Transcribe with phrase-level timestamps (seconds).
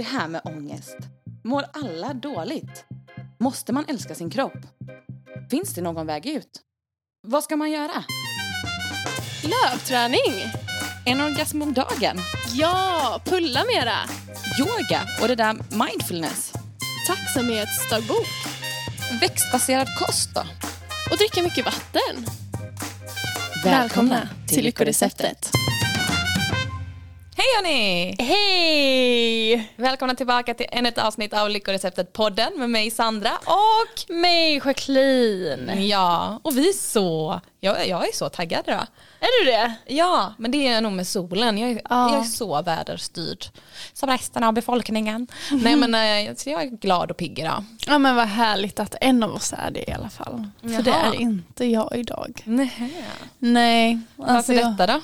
[0.00, 0.96] Det här med ångest.
[1.44, 2.84] Mår alla dåligt?
[3.38, 4.66] Måste man älska sin kropp?
[5.50, 6.60] Finns det någon väg ut?
[7.26, 8.04] Vad ska man göra?
[9.42, 10.34] Lövträning!
[11.06, 12.18] En orgasm om dagen?
[12.52, 13.96] Ja, pulla mera!
[14.60, 15.52] Yoga och det där
[15.86, 16.52] mindfulness?
[17.06, 18.28] Tacksamhetsdagbok.
[19.20, 20.40] Växtbaserad kost då?
[21.10, 22.26] Och dricka mycket vatten.
[27.40, 28.16] Hej hörni!
[28.18, 29.72] Hej!
[29.76, 35.88] Välkomna tillbaka till ännu ett avsnitt av Lyckoreceptet-podden med mig Sandra och Mig Jacqueline.
[35.88, 38.86] ja, och vi är så, jag, jag är så taggad idag.
[39.20, 39.74] Är du det?
[39.86, 41.58] Ja, men det är nog med solen.
[41.58, 42.12] Jag är, Ja.
[42.12, 43.44] jag är så väderstyrd.
[43.92, 45.26] Som resten av befolkningen.
[45.50, 45.94] Nej men
[46.28, 47.64] eh, så jag är glad och pigg idag.
[47.86, 50.48] Ja men vad härligt att en av oss är det i alla fall.
[50.60, 51.14] För det Jaha.
[51.14, 52.42] är inte jag idag.
[52.44, 52.92] Nej.
[53.38, 53.98] Nej.
[54.16, 55.00] Varför Alltså jag, detta då?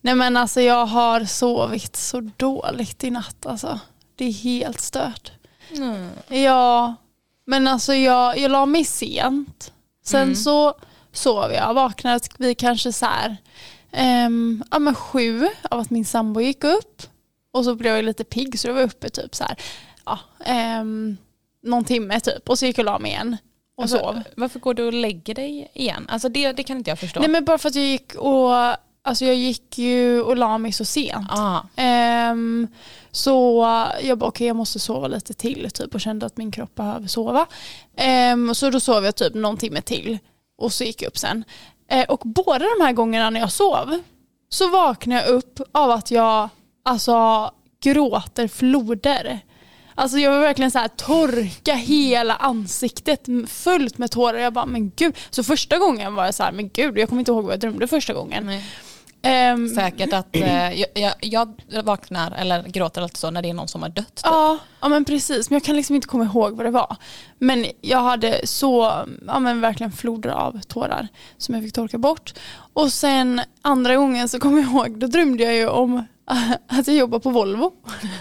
[0.00, 3.80] Nej men alltså jag har sovit så dåligt i natt alltså.
[4.16, 5.32] Det är helt stört.
[5.76, 6.08] Mm.
[6.28, 6.94] Ja,
[7.46, 9.72] men alltså jag, jag la mig sent.
[10.04, 10.34] Sen Mm.
[10.34, 10.74] så
[11.12, 13.36] sov jag, vaknade vid kanske så här,
[13.92, 17.02] ehm, ja men sju av att min sambo gick upp.
[17.52, 19.56] Och så blev jag lite pigg så jag var uppe typ så här,
[20.04, 21.16] ja, ehm,
[21.62, 22.48] någon timme typ.
[22.48, 23.36] Och så gick jag och la mig igen
[23.76, 24.22] och Alltså, sov.
[24.36, 26.06] Varför går du och lägger dig igen?
[26.08, 27.20] Alltså det, det kan inte jag förstå.
[27.20, 28.50] Nej men bara för att jag gick och,
[29.08, 31.28] alltså jag gick ju och la mig så sent.
[31.76, 32.68] Ehm,
[33.10, 33.66] så
[34.02, 37.06] jag bara okej jag måste sova lite till typ och kände att min kropp behöver
[37.06, 37.46] sova.
[37.96, 40.18] Ehm, så då sov jag typ någon timme till
[40.58, 41.44] och så gick jag upp sen.
[41.90, 43.98] Eh, och båda de här gångerna när jag sov
[44.48, 46.48] så vaknade jag upp av att jag
[46.84, 47.50] alltså
[47.82, 49.40] gråter floder.
[49.94, 54.38] Alltså jag var verkligen så här torka hela ansiktet fullt med tårar.
[54.38, 55.16] Jag bara men gud.
[55.30, 57.60] Så första gången var jag så här men gud jag kommer inte ihåg vad jag
[57.60, 58.46] drömde första gången.
[58.46, 58.64] nej.
[59.22, 63.68] Ehm, Säkert att eh, jag, jag, vaknar eller gråter alltid så när det är någon
[63.68, 64.14] som har dött.
[64.14, 64.24] Typ.
[64.24, 65.50] Ja, ja men precis.
[65.50, 66.96] Men jag kan liksom inte komma ihåg vad det var.
[67.38, 71.08] Men jag hade så, ja men verkligen floder av tårar
[71.38, 72.34] som jag fick torka bort.
[72.72, 76.06] Och sen andra gången så kommer jag ihåg, då drömde jag ju om
[76.66, 77.72] att jag jobbar på Volvo.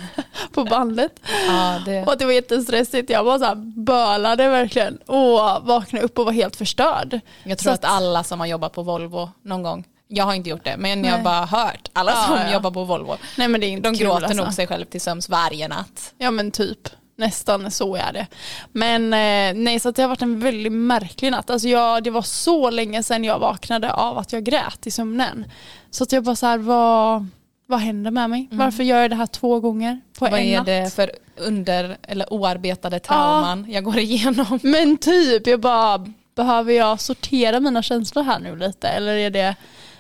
[0.52, 1.20] på bandet.
[1.48, 3.10] Ja, det, Och att det var jättestressigt.
[3.10, 4.98] Jag bara så här bölade verkligen.
[4.98, 7.20] Och vaknade upp och var helt förstörd.
[7.44, 10.50] jag tror så att alla som har jobbat på Volvo någon gång, jag har inte
[10.50, 11.24] gjort det, men jag har Nej.
[11.24, 12.54] bara hört alla Ja, som ja.
[12.54, 13.18] jobbar på Volvo.
[13.38, 14.44] Nej men det är inte De kul, gråter alltså.
[14.44, 16.14] nog sig själv till sömns varje natt.
[16.18, 16.90] Ja men typ.
[17.20, 18.28] Nästan så är det.
[18.72, 21.50] Men eh, nej så det har varit en väldigt märklig natt.
[21.50, 25.46] Alltså jag, det var så länge sedan jag vaknade av att jag grät i sömnen.
[25.92, 27.28] Så att jag bara så här, vad,
[27.68, 28.48] vad händer med mig?
[28.52, 30.32] Varför gör jag det här två gånger på Mm.
[30.32, 30.66] Vad en är natt?
[30.66, 34.60] det för under eller oarbetade trauman jag går igenom?
[34.64, 38.88] Men typ, jag bara, behöver jag sortera mina känslor här nu lite?
[38.88, 39.56] Eller är det,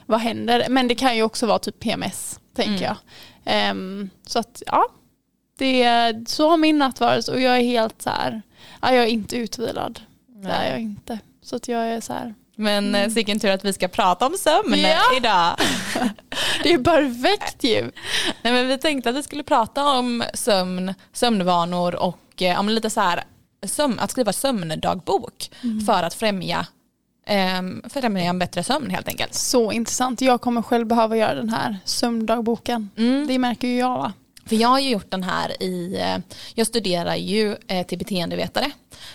[0.07, 0.65] vad händer?
[0.69, 2.83] Men det kan ju också vara typ PMS, tänker Mm.
[2.83, 2.95] jag.
[3.45, 4.85] Ehm, så att, ja.
[5.57, 8.41] Det, så har min natt varit och jag är helt så här,
[8.81, 9.99] ja, jag är inte utvilad.
[10.27, 11.19] Det är jag inte.
[11.43, 13.13] Så att jag är så här, Men mm.
[13.13, 14.99] vilken tur att vi ska prata om sömn Ja.
[15.17, 15.55] idag.
[16.63, 17.81] det är perfekt ju.
[18.41, 22.75] Nej, men vi tänkte att vi skulle prata om sömn, sömnvanor och eh, ja, men
[22.75, 23.23] lite så här,
[23.65, 25.51] sömn, att skriva sömndagbok
[25.85, 26.65] för att främja,
[27.27, 29.33] eh, främja en bättre sömn helt enkelt.
[29.33, 30.21] Så intressant.
[30.21, 32.89] Jag kommer själv behöva göra den här sömndagboken.
[32.97, 33.27] Mm.
[33.27, 34.13] Det märker ju jag va?
[34.45, 36.17] För jag har ju gjort den här i, eh,
[36.55, 38.71] jag studerar ju eh, till beteendevetare.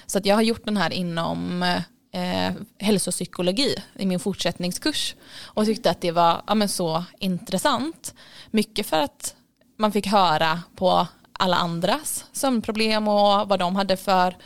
[0.07, 1.63] Så att jag har gjort den här inom
[2.13, 5.15] eh, hälsopsykologi i min fortsättningskurs.
[5.45, 8.15] Och tyckte att det var ja, men så intressant.
[8.51, 9.35] Mycket för att
[9.79, 14.37] man fick höra på alla andras sömnproblem och vad de hade för,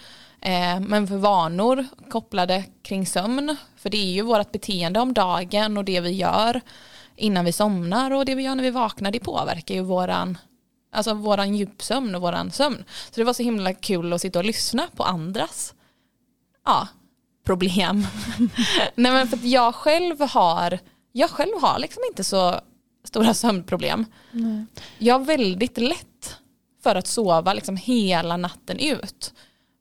[0.80, 3.56] men för vanor kopplade kring sömn.
[3.76, 6.60] För det är ju vårt beteende om dagen och det vi gör
[7.16, 10.38] innan vi somnar och det vi gör när vi vaknar det påverkar ju våran
[10.92, 12.84] Alltså våran djupsömn och våran sömn.
[13.10, 15.74] Så det var så himla kul att sitta och lyssna på andras
[16.64, 16.88] ja,
[17.44, 18.06] problem.
[18.94, 20.78] Nej men för att jag själv har,
[21.12, 22.60] jag själv har liksom inte så
[23.04, 24.04] stora sömnproblem.
[24.98, 26.36] Jag har väldigt lätt
[26.82, 29.34] för att sova liksom hela natten ut.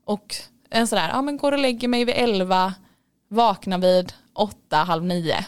[0.06, 0.36] Och
[0.70, 2.74] en sådär, ja men går och lägger mig vid elva,
[3.30, 5.46] vaknar vid åtta, halv nio.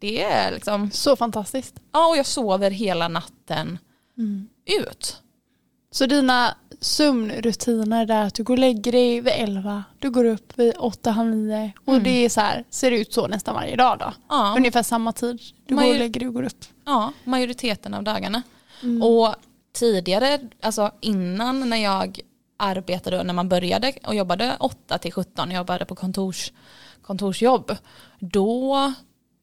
[0.00, 1.74] Det är liksom, Så fantastiskt.
[1.92, 3.78] ja och jag sover hela natten
[4.80, 5.22] ut.
[5.90, 10.58] Så dina sömnrutiner där att du går och lägger dig vid 11, du går upp
[10.58, 13.98] vid 8, halv 9 och det är så här, ser ut så nästan varje dag
[13.98, 14.12] då?
[14.28, 14.54] Ja.
[14.56, 15.40] Ungefär samma tid.
[15.66, 16.64] Du går Major- och lägger dig och går upp.
[16.84, 18.42] Ja, majoriteten av dagarna.
[19.02, 19.34] Och
[19.74, 22.20] tidigare, alltså innan när jag
[22.58, 26.52] arbetade, när man började och jobbade 8 till 17, jag jobbade på kontors,
[27.02, 27.76] kontorsjobb,
[28.18, 28.92] då,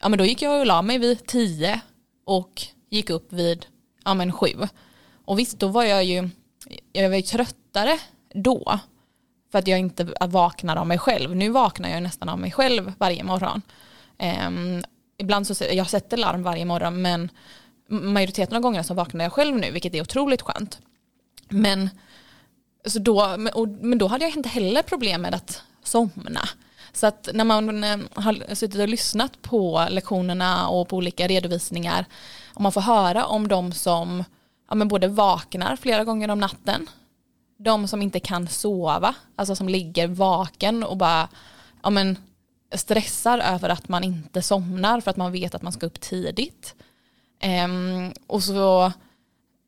[0.01, 1.81] ja, men då gick jag och la mig vid 10
[2.25, 3.65] och gick upp vid
[4.03, 4.47] ja, men 7.
[5.25, 6.29] Och visst, då var jag ju,
[6.93, 7.99] jag var ju tröttare
[8.33, 8.79] då
[9.51, 11.35] för att jag inte vaknar av mig själv.
[11.35, 13.61] Nu vaknar jag nästan av mig själv varje morgon.
[14.47, 14.83] Um,
[15.17, 17.29] ibland så jag sätter larm varje morgon men
[17.89, 20.79] majoriteten av gångerna så vaknar jag själv nu vilket är otroligt skönt.
[21.49, 21.89] Men,
[22.85, 23.35] så då,
[23.81, 26.49] men då hade jag inte heller problem med att somna.
[26.93, 32.05] Så att när man eh, har suttit och lyssnat på lektionerna och på olika redovisningar
[32.53, 34.23] och man får höra om de som
[34.69, 36.87] ja, men både vaknar flera gånger om natten,
[37.57, 41.27] de som inte kan sova, alltså som ligger vaken och bara
[41.83, 42.17] ja, men,
[42.75, 46.75] stressar över att man inte somnar för att man vet att man ska upp tidigt.
[47.65, 48.91] Um, och så,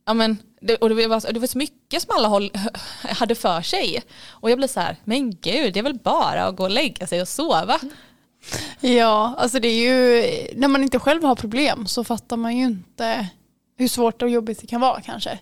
[0.07, 2.51] ja men, det, och det var, det var så mycket som alla håll,
[3.03, 4.03] hade för sig.
[4.29, 7.07] Och jag blev så här, men gud, det är väl bara att gå och lägga
[7.07, 7.79] sig och sova.
[8.79, 10.23] Ja, alltså det är ju,
[10.55, 13.27] när man inte själv har problem så fattar man ju inte
[13.77, 15.39] hur svårt och jobbigt det kan vara kanske.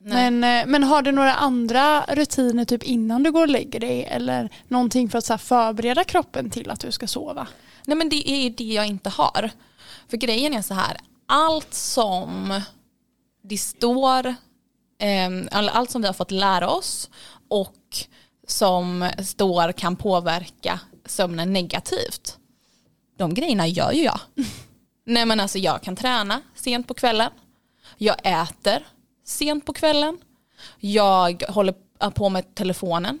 [0.00, 4.04] Men, eh, men har du några andra rutiner typ innan du går och lägger dig
[4.04, 7.46] eller någonting för att så förbereda kroppen till att du ska sova?
[7.86, 9.50] Nej men det är ju det jag inte har.
[10.08, 12.60] För grejen är så här, allt som
[13.44, 14.26] det står,
[14.98, 17.10] eh, allt som vi har fått lära oss
[17.48, 17.76] och
[18.46, 22.38] som står kan påverka sömnen negativt.
[23.16, 24.20] De grejerna gör ju jag.
[25.06, 27.30] Nej men alltså jag kan träna sent på kvällen.
[27.98, 28.86] Jag äter
[29.24, 30.18] sent på kvällen.
[30.80, 31.74] Jag håller
[32.10, 33.20] på med telefonen.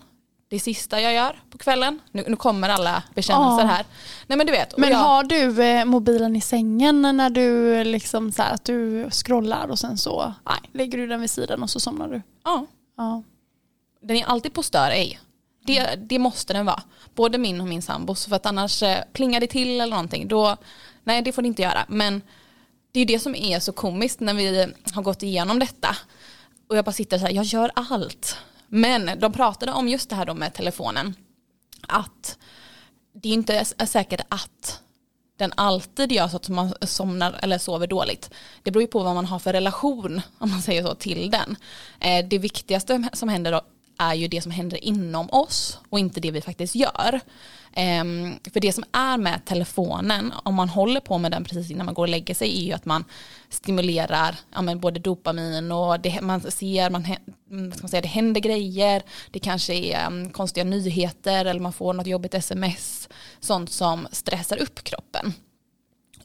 [0.54, 2.00] Det sista jag gör på kvällen.
[2.12, 3.68] Nu, nu kommer alla bekännelser oh.
[3.68, 3.86] här.
[4.26, 4.78] Nej men du vet.
[4.78, 4.98] Men jag...
[4.98, 9.78] har du eh, mobilen i sängen när du liksom så här, att du scrollar och
[9.78, 12.22] sen så nej, lägger du den vid sidan och så somnar du?
[12.44, 12.66] Ja.
[12.96, 13.22] ja.
[14.00, 15.20] Den är alltid på stör ej.
[15.66, 16.82] Det, det måste den vara.
[17.14, 18.26] Både min och min sambos.
[18.26, 20.28] För att annars eh, plingar det till eller någonting.
[20.28, 20.56] Då,
[21.04, 21.84] nej det får det inte göra.
[21.88, 22.22] Men
[22.92, 25.96] det är det som är så komiskt när vi har gått igenom detta.
[26.68, 28.38] Och jag bara sitter så här, jag gör allt.
[28.68, 31.14] Men de pratade om just det här då med telefonen.
[31.88, 32.38] Att
[33.14, 34.80] det inte är säkert att
[35.36, 38.30] den alltid gör så att man somnar eller sover dåligt.
[38.62, 41.56] Det beror ju på vad man har för relation, om man säger så, till den.
[42.00, 43.60] Eh, det viktigaste som händer då
[43.98, 47.20] är ju det som händer inom oss och inte det vi faktiskt gör.
[47.76, 51.86] Um, för det som är med telefonen, om man håller på med den precis innan
[51.86, 53.04] man går och lägger sig, är ju att man
[53.48, 57.04] stimulerar ja, men både dopamin och det, man ser, man,
[57.50, 61.60] mm, vad ska man säga, det händer grejer, det kanske är um, konstiga nyheter eller
[61.60, 63.08] man får något jobbigt sms,
[63.40, 65.32] sånt som stressar upp kroppen.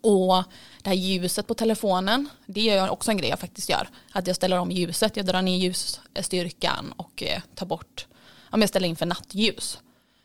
[0.02, 0.44] Och
[0.84, 3.90] det här ljuset på telefonen, det är också en grej jag faktiskt gör.
[4.12, 8.08] Att jag ställer om ljuset, jag drar ner ljusstyrkan och eh, tar bort,
[8.50, 9.80] om jag ställer in för nattljus.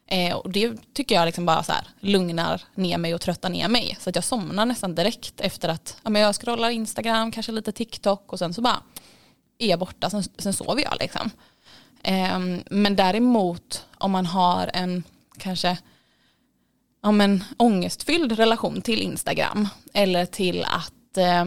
[0.07, 3.69] Eh, och det tycker jag liksom bara så här, lugnar ner mig och tröttar ner
[3.69, 3.97] mig.
[4.01, 7.73] Så att jag somnar nästan direkt efter att ja, men jag scrollar Instagram, kanske lite
[7.73, 8.83] TikTok och sen så bara
[9.59, 11.31] är jag borta, sen, sen sover jag liksom.
[12.03, 12.39] Eh,
[12.71, 15.05] men däremot om man har en
[15.39, 15.79] kanske
[17.05, 21.45] ja, men, ångestfylld relation till Instagram eller till att eh,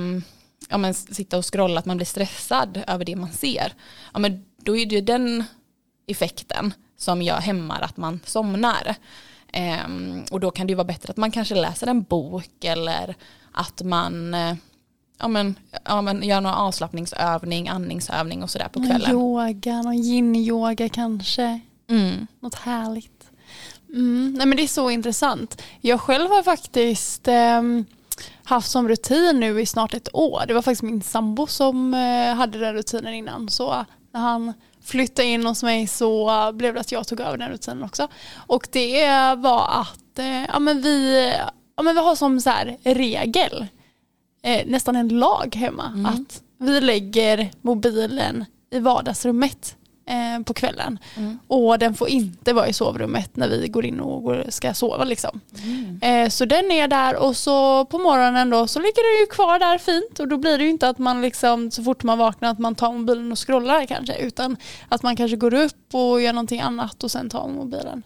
[0.69, 3.73] ja, men, sitta och scrolla, att man blir stressad över det man ser,
[4.13, 5.43] ja, men, då är det den
[6.07, 8.95] effekten som gör hämmar att man somnar.
[9.85, 13.15] Um, och då kan det ju vara bättre att man kanske läser en bok eller
[13.51, 14.53] att man uh,
[15.19, 15.55] ja, men,
[15.85, 19.11] ja, men gör någon avslappningsövning, andningsövning och sådär på kvällen.
[19.11, 21.59] Yoga, någon yin-yoga kanske.
[21.89, 22.27] Mm.
[22.39, 23.16] Något härligt.
[23.97, 24.33] Mm.
[24.37, 25.61] Nej, men det är så intressant.
[25.81, 27.85] Jag själv har faktiskt um,
[28.43, 30.43] haft som rutin nu i snart ett år.
[30.47, 33.49] Det var faktiskt min sambo som uh, hade den rutinen innan.
[33.49, 34.53] Så när han
[34.87, 38.07] flyttade in hos mig så blev det att jag tog över den rutinen också.
[38.35, 41.27] Och det var att eh, ja, men vi,
[41.75, 43.67] ja, men vi har som så här regel,
[44.43, 46.05] eh, nästan en lag hemma, mm.
[46.05, 49.76] att vi lägger mobilen i vardagsrummet
[50.07, 50.99] eh, på kvällen.
[51.15, 51.39] Mm.
[51.47, 55.03] Och den får inte vara i sovrummet när vi går in och går, ska sova.
[55.03, 55.41] Liksom.
[55.63, 55.99] Mm.
[56.01, 59.59] Eh, så den är där och så på morgonen då så ligger den ju kvar
[59.59, 62.49] där fint och då blir det ju inte att man liksom så fort man vaknar
[62.49, 64.57] att man tar mobilen och scrollar kanske utan
[64.89, 68.03] att man kanske går upp och gör någonting annat och sen tar mobilen.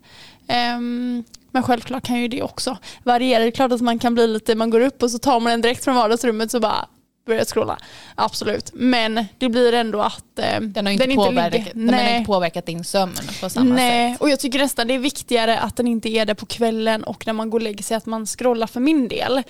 [0.75, 3.39] Um, men självklart kan ju det också variera.
[3.39, 5.51] Det är klart att man kan bli lite, man går upp och så tar man
[5.51, 6.87] den direkt från vardagsrummet så bara
[7.31, 7.77] börjat scrolla.
[8.15, 8.71] Absolut.
[8.73, 12.27] Men det blir ändå att eh, den har inte, den påverkat, inte, den har inte
[12.27, 14.13] påverkat din sömn på samma Nej.
[14.13, 14.21] sätt.
[14.21, 17.27] Och jag tycker nästan det är viktigare att den inte är det på kvällen och
[17.27, 19.43] när man går och lägger sig att man scrollar för min del.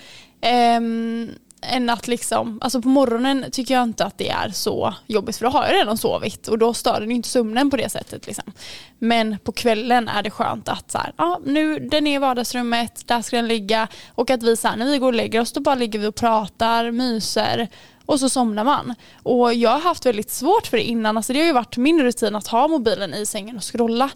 [0.78, 1.30] Um,
[1.62, 5.46] än att liksom, alltså på morgonen tycker jag inte att det är så jobbigt för
[5.46, 8.28] då har jag redan sovit och då stör den inte sömnen på det sättet.
[8.28, 8.54] Liksom.
[9.00, 13.08] Men på kvällen är det skönt att så här, ja, nu, den är i vardagsrummet,
[13.08, 15.52] där ska den ligga och att vi så här, när vi går och lägger oss
[15.52, 17.68] då bara ligger vi och pratar, myser
[18.06, 18.96] och så somnar man.
[19.24, 22.02] Och jag har haft väldigt svårt för det innan, alltså det har ju varit min
[22.02, 24.10] rutin att ha mobilen i sängen och scrolla.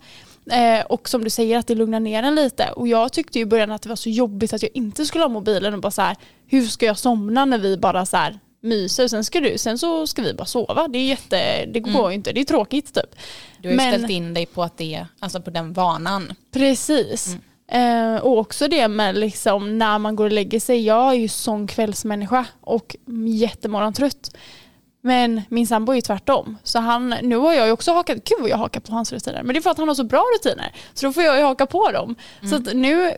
[0.52, 2.72] Eh, och som du säger att det lugnar ner en lite.
[2.72, 5.30] Och jag tyckte i början att det var så jobbigt att jag inte skulle ha
[5.30, 6.16] mobilen och bara så här,
[6.48, 10.08] hur ska jag somna när vi bara så här myser sen ska, du, sen så
[10.08, 10.88] ska vi bara sova.
[10.88, 12.12] Det är jätte, det går mm.
[12.12, 13.16] inte, det är tråkigt typ.
[13.58, 16.34] Du har ju Men, ställt in dig på att det, alltså på den vanan.
[16.52, 17.28] Precis.
[17.28, 17.42] Mm.
[17.68, 20.86] Eh, och också det med liksom när man går och lägger sig.
[20.86, 22.96] Jag är ju sån kvällsmänniska och
[23.40, 24.36] jättemorgontrött.
[25.06, 26.58] Men min sambo är ju tvärtom.
[26.64, 29.44] Så han, nu har jag ju också hakat, gud vad jag hakar på hans rutiner.
[29.44, 30.76] Men det är för att han har så bra rutiner.
[30.94, 32.16] Så då får jag ju haka på dem.
[32.42, 32.52] Mm.
[32.52, 33.16] Så nu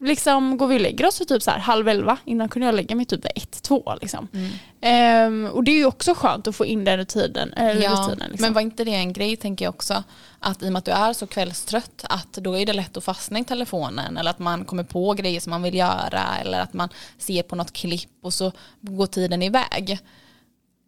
[0.00, 2.18] liksom går vi och lägger oss typ så här halv elva.
[2.24, 3.94] Innan kunde jag lägga mig typ ett, två.
[4.00, 4.28] Liksom.
[4.32, 5.46] Mm.
[5.46, 7.52] Um, och det är ju också skönt att få in den rutinen.
[7.52, 8.46] Eller ja, rutinen liksom.
[8.46, 10.02] Men var inte det en grej tänker jag också.
[10.38, 13.04] Att i och med att du är så kvällstrött att då är det lätt att
[13.04, 14.16] fastna i telefonen.
[14.16, 16.22] Eller att man kommer på grejer som man vill göra.
[16.40, 16.88] Eller att man
[17.18, 20.00] ser på något klipp och så går tiden iväg.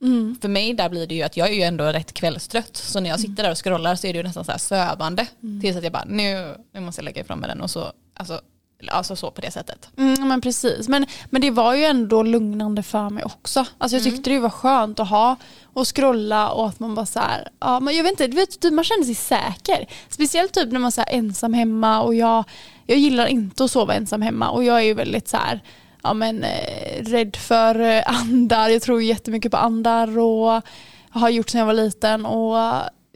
[0.02, 0.38] Mm.
[0.42, 2.76] För mig där blir det ju att jag är ju ändå rätt kvällstrött.
[2.76, 5.26] Så när jag sitter där och scrollar så är det ju nästan så här sövande.
[5.42, 5.60] Mm.
[5.60, 7.60] Tills att jag bara nu, nu måste jag lägga ifrån mig den.
[7.60, 8.40] Och så, alltså,
[8.88, 9.88] Alltså så på det sättet.
[9.96, 13.66] Mm, men precis, men, men det var ju ändå lugnande för mig också.
[13.78, 14.12] Alltså jag mm.
[14.12, 17.80] tyckte det var skönt att ha och scrolla och att man bara så här, ja
[17.80, 19.86] men jag vet inte, vet, typ, man känner sig säker.
[20.08, 22.44] Speciellt typ när man är ensam hemma och jag,
[22.86, 25.60] jag gillar inte att sova ensam hemma och jag är ju väldigt så här,
[26.06, 30.62] ja men eh, rädd för eh, andar, jag tror jättemycket på andar och
[31.10, 32.56] har gjort sedan jag var liten och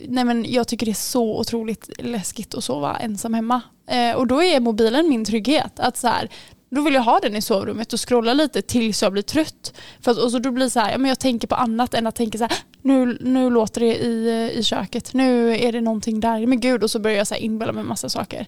[0.09, 3.61] nej men jag tycker det är så otroligt läskigt att sova ensam hemma.
[3.87, 5.81] Eh, och då är mobilen min trygghet.
[5.81, 6.29] Att så här,
[6.71, 9.75] då vill jag ha den i sovrummet och scrolla lite tills jag blir trött.
[10.01, 11.95] För att, och så då blir det så här, ja, men jag tänker på annat
[11.95, 15.81] än att tänka så här, nu, nu låter det i, i köket, nu är det
[15.81, 18.47] någonting där, men gud och så börjar jag så här inbilla mig massa saker.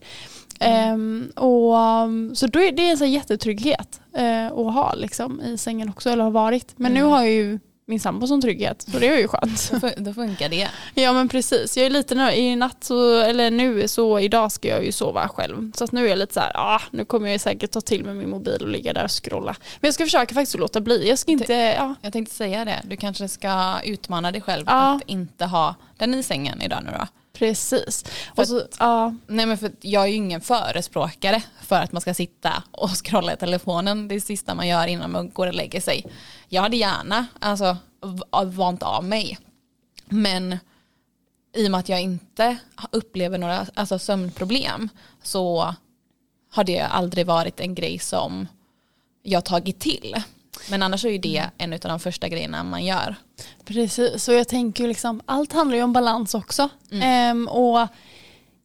[0.61, 0.95] Mm.
[0.95, 5.59] Um, och, så då är det en så här jättetrygghet uh, att ha liksom, i
[5.59, 6.75] sängen också, eller har varit.
[6.77, 7.03] Men mm.
[7.03, 8.83] nu har jag ju min sambo som trygghet.
[8.93, 9.73] Så det är ju skönt.
[9.97, 10.69] Då funkar det.
[10.95, 11.77] Ja men precis.
[11.77, 15.29] Jag är lite nu, i natt så, eller nu så idag ska jag ju sova
[15.29, 15.73] själv.
[15.75, 18.05] Så att nu är jag lite så här, ah, nu kommer jag säkert ta till
[18.05, 19.57] med min mobil och ligga där och scrolla.
[19.81, 21.09] Men jag ska försöka faktiskt låta bli.
[21.09, 21.95] Jag ska inte, ja.
[22.03, 22.83] Jag tänkte säga det.
[22.85, 24.95] Du kanske ska utmana dig själv ja.
[24.95, 27.07] att inte ha den i sängen idag nu då.
[27.43, 28.05] Precis.
[28.37, 29.15] Och så, ja.
[29.27, 33.33] Nej men för jag är ju ingen förespråkare för att man ska sitta och scrolla
[33.33, 36.07] i telefonen det sista man gör innan man går och lägger sig.
[36.49, 37.77] Jag hade gärna alltså,
[38.47, 39.39] vant av mig.
[40.05, 40.59] Men
[41.57, 42.57] i och med att jag inte
[42.91, 44.89] upplever några alltså, sömnproblem
[45.23, 45.75] så
[46.53, 48.49] har det aldrig varit en grej som
[49.23, 50.15] jag tagit till.
[50.71, 53.17] Men annars är ju det en av de första grejerna man gör.
[53.65, 56.69] Precis, och jag tänker liksom, allt handlar ju om balans också.
[56.91, 57.03] Mm.
[57.03, 57.89] Ehm, och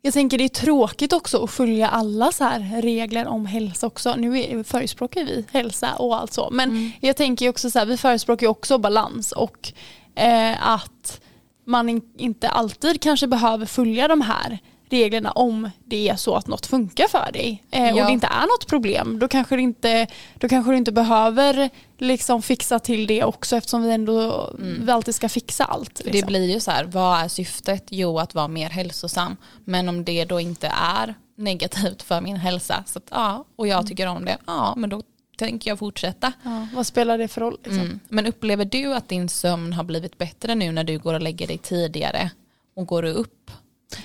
[0.01, 4.15] jag tänker det är tråkigt också att följa alla så här regler om hälsa också.
[4.15, 6.50] Nu förespråkar vi hälsa och allt så.
[6.51, 6.91] Men mm.
[7.00, 9.74] jag tänker också så här, vi förespråkar också balans och
[10.15, 11.22] eh, att
[11.65, 16.48] man in, inte alltid kanske behöver följa de här reglerna om det är så att
[16.48, 17.94] något funkar för dig eh, ja.
[17.94, 19.20] och det inte är något problem.
[19.20, 23.84] Då kanske, det inte, då kanske du inte behöver liksom fixa till det också eftersom
[23.84, 24.86] vi ändå mm.
[24.86, 26.00] vi alltid ska fixa allt.
[26.03, 26.12] Liksom.
[26.12, 27.84] Det blir ju så här, vad är syftet?
[27.89, 29.38] Jo, att vara mer hälsosam.
[29.65, 33.77] Men om det då inte är negativt för min hälsa, så att, ja, och jag
[33.77, 33.88] mm.
[33.88, 35.01] tycker om det, ja, men då
[35.38, 36.34] tänker jag fortsätta.
[36.44, 37.58] Ja, vad spelar det för roll?
[37.63, 37.82] Liksom?
[37.82, 38.00] Mm.
[38.10, 41.48] Men upplever du att din sömn har blivit bättre nu när du går och lägger
[41.48, 42.32] dig tidigare
[42.75, 43.51] och går upp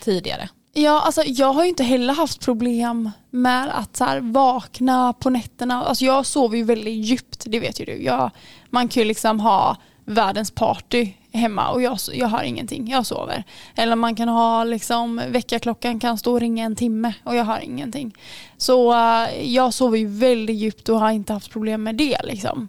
[0.00, 0.48] tidigare?
[0.74, 5.30] Ja, alltså jag har ju inte heller haft problem med att så här, vakna på
[5.30, 5.84] nätterna.
[5.84, 8.02] Alltså jag sover ju väldigt djupt, det vet ju du.
[8.02, 8.30] Jag,
[8.70, 13.44] man kan ju liksom ha världens party hemma och jag, jag har ingenting, jag sover.
[13.74, 17.60] Eller man kan ha liksom, väckarklockan kan stå och ringa en timme och jag har
[17.60, 18.14] ingenting.
[18.56, 22.18] Så uh, jag sover ju väldigt djupt och har inte haft problem med det.
[22.24, 22.68] Liksom.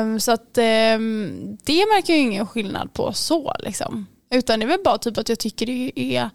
[0.00, 3.54] Um, så att um, det märker jag ingen skillnad på så.
[3.58, 4.06] Liksom.
[4.30, 6.30] Utan det är väl bara typ att jag tycker det är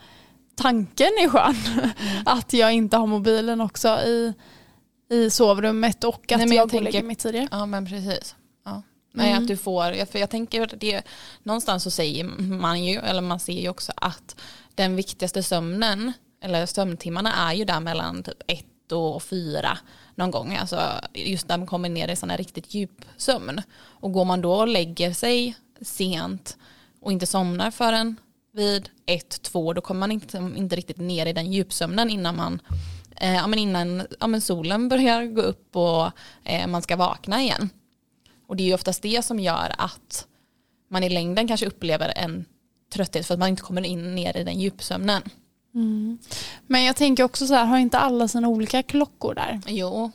[0.58, 1.56] tanken är skön.
[1.78, 1.90] Mm.
[2.26, 4.34] Att jag inte har mobilen också i,
[5.10, 7.48] i sovrummet och att Nej, jag, jag går och lägger mig tidigare.
[7.52, 8.36] Ja men precis.
[8.66, 8.82] Ja.
[9.14, 9.44] Nej, mm.
[9.44, 11.02] att du får, för jag tänker att det,
[11.44, 14.36] någonstans så säger man ju, eller man ser ju också att
[14.76, 19.78] den viktigaste sömnen, eller sömntimmarna är ju där mellan typ ett och fyra
[20.16, 20.56] någon gång.
[20.56, 20.82] Alltså
[21.14, 23.62] just när man kommer ner i sån här riktigt djup sömn.
[23.78, 26.58] Och går man då och lägger sig sent
[27.02, 28.16] och inte somnar förrän
[28.58, 32.62] vid ett, två, då kommer man inte, inte riktigt ner i den djupsömnen innan man
[33.16, 36.12] eh, ja, men innan ja, men solen börjar gå upp och
[36.44, 37.70] eh, man ska vakna igen.
[38.48, 40.28] Och det är ju oftast det som gör att
[40.90, 42.46] man i längden kanske upplever en
[42.94, 45.22] trötthet för att man inte kommer in ner i den djupsömnen.
[45.76, 46.18] Mm.
[46.68, 49.62] Men jag tänker också så här, har inte alla sina olika klockor där?
[49.68, 50.12] Jo,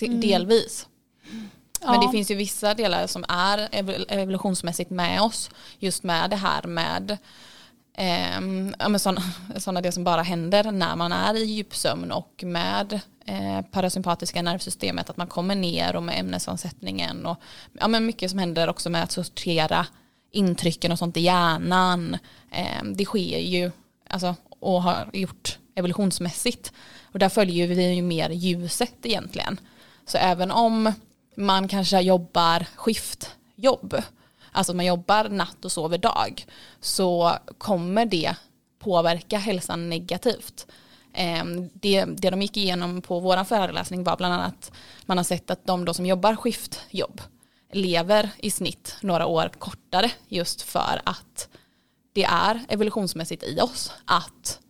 [0.00, 0.20] mm.
[0.20, 0.86] delvis.
[1.80, 2.00] Men Ja.
[2.06, 5.50] det finns ju vissa delar som är ev- evolutionsmässigt med oss.
[5.78, 7.18] Just med det här med
[7.96, 8.40] eh,
[8.78, 9.22] ja, sådana,
[9.56, 15.10] sådana det som bara händer när man är i djupsömn och med eh, parasympatiska nervsystemet.
[15.10, 17.40] Att man kommer ner och med ämnesomsättningen och
[17.72, 19.86] ja, men mycket som händer också med att sortera
[20.32, 22.18] intrycken och sånt i hjärnan.
[22.52, 23.70] Eh, det sker ju
[24.10, 26.72] alltså, och har gjort evolutionsmässigt.
[27.12, 29.60] Och där följer vi ju mer ljuset egentligen.
[30.06, 30.92] Så även om
[31.36, 34.02] man kanske jobbar skiftjobb,
[34.56, 36.46] alltså att man jobbar natt och sover dag,
[36.80, 38.34] så kommer det
[38.78, 40.66] påverka hälsan negativt.
[41.12, 44.72] Ehm, det, det de gick igenom på vår föreläsning var bland annat
[45.06, 47.20] man har sett att de då som jobbar skiftjobb
[47.72, 51.48] lever i snitt några år kortare just för att
[52.12, 54.60] det är evolutionsmässigt i oss att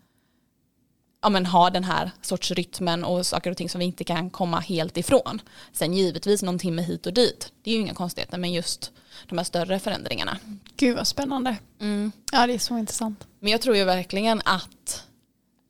[1.23, 4.31] ja, men, ha den här sorts rytmen och saker och ting som vi inte kan
[4.31, 5.40] komma helt ifrån.
[5.73, 8.93] Sen givetvis någon timme hit och dit, det är ju inga konstigheter, men just
[9.27, 10.39] de här större förändringarna.
[10.77, 11.57] Gud vad spännande.
[11.81, 12.13] Mm.
[12.33, 13.27] Ja det är så intressant.
[13.41, 15.05] Men jag tror ju verkligen att,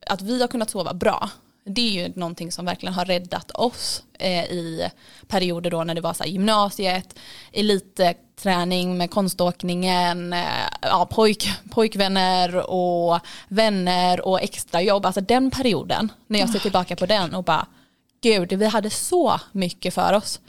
[0.07, 1.29] att vi har kunnat sova bra.
[1.65, 4.89] Det är ju någonting som verkligen har räddat oss eh, i
[5.27, 7.19] perioder då när det var så här gymnasiet,
[7.51, 15.05] elitträning med konståkningen, eh, ja, pojk, pojkvänner och vänner och extrajobb.
[15.05, 17.67] Alltså den perioden, när jag ser tillbaka på den och bara
[18.21, 20.39] Gud, vi hade så mycket för oss.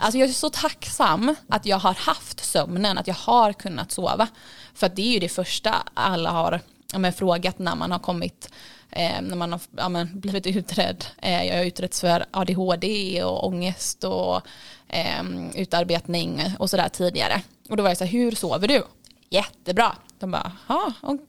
[0.00, 4.28] Alltså jag är så tacksam att jag har haft sömnen, att jag har kunnat sova.
[4.74, 6.60] För det är ju det första alla har
[6.98, 8.50] men, frågat när man har kommit,
[8.90, 11.04] eh, när man har ja, men, blivit utredd.
[11.22, 14.40] Eh, jag har utretts för ADHD och ångest och
[14.88, 15.22] eh,
[15.54, 17.42] utarbetning och sådär tidigare.
[17.68, 18.82] Och då var jag så här, hur sover du?
[19.30, 19.96] Jättebra.
[20.18, 20.52] De bara,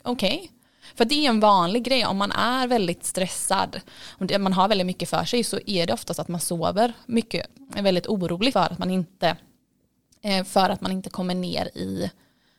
[0.03, 0.51] okej.
[0.95, 3.81] För det är en vanlig grej om man är väldigt stressad,
[4.17, 7.47] om man har väldigt mycket för sig så är det oftast att man sover mycket,
[7.75, 9.37] är väldigt orolig för att man inte,
[10.21, 12.11] eh, för att man inte kommer ner i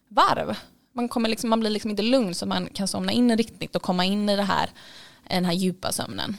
[0.09, 0.57] varv.
[0.93, 3.83] Man, kommer liksom, man blir liksom inte lugn så man kan somna in riktigt och
[3.83, 4.71] komma in i det här,
[5.29, 6.37] den här djupa sömnen.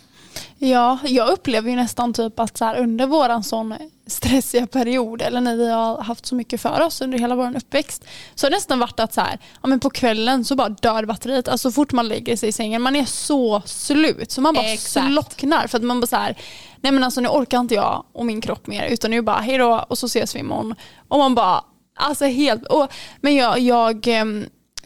[0.58, 3.76] Ja, jag upplever ju nästan typ att så här, under våran sån
[4.08, 8.06] stressiga period eller när vi har haft så mycket för oss under hela vår uppväxt
[8.36, 11.06] så har det nästan varit att så här, ja, men på kvällen så bara dör
[11.06, 11.48] batteriet.
[11.48, 14.66] Alltså så fort man lägger sig i sängen, man är så slut så man bara
[14.66, 15.08] Exakt.
[15.08, 16.38] slocknar för att man bara så här,
[16.82, 19.58] nej men alltså nu orkar inte jag och min kropp mer utan nu bara hej
[19.58, 20.76] då och så ses vi imorgon.
[21.08, 21.64] Och man bara,
[21.96, 22.92] alltså helt, och,
[23.22, 24.46] men jag, jag ehm,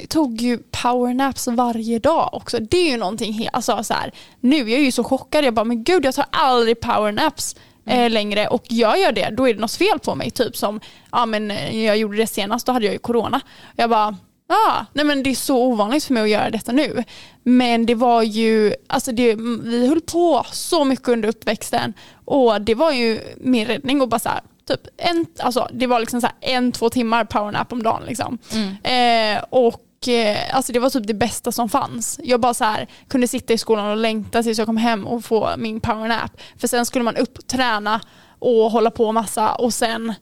[0.09, 2.59] tog ju powernaps varje dag också.
[2.59, 5.53] Det är ju någonting helt, alltså så här, nu är jag ju så chockad, jag
[5.53, 7.55] bara men gud jag tar aldrig powernaps
[7.85, 10.31] eh, längre och jag gör det, då är det något fel på mig.
[10.31, 10.79] Typ som,
[11.11, 13.41] ja men eh, jag gjorde det senast, då hade jag ju corona.
[13.75, 17.03] Jag bara, ah, nej men det är så ovanligt för mig att göra detta nu.
[17.43, 21.93] Men det var ju, alltså det, vi höll på så mycket under uppväxten
[22.25, 25.99] och det var ju min räddning och bara så här, typ en, alltså det var
[25.99, 28.37] liksom så en, två timmar powernap om dagen liksom.
[28.83, 32.19] Eh, och eh, alltså det var typ det bästa som fanns.
[32.23, 35.25] Jag bara så här, kunde sitta i skolan och längta tills jag kom hem och
[35.25, 36.31] få min powernap.
[36.57, 38.01] För sen skulle man upp, träna
[38.39, 40.13] och hålla på massa och sen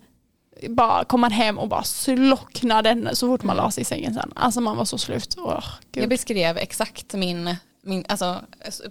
[0.69, 4.31] bara kom man hem och bara slocknade så fort man la sig i sängen sen.
[4.35, 5.35] Alltså man var så slut.
[5.91, 6.03] Gud.
[6.03, 8.41] Jag beskrev exakt min, min, alltså,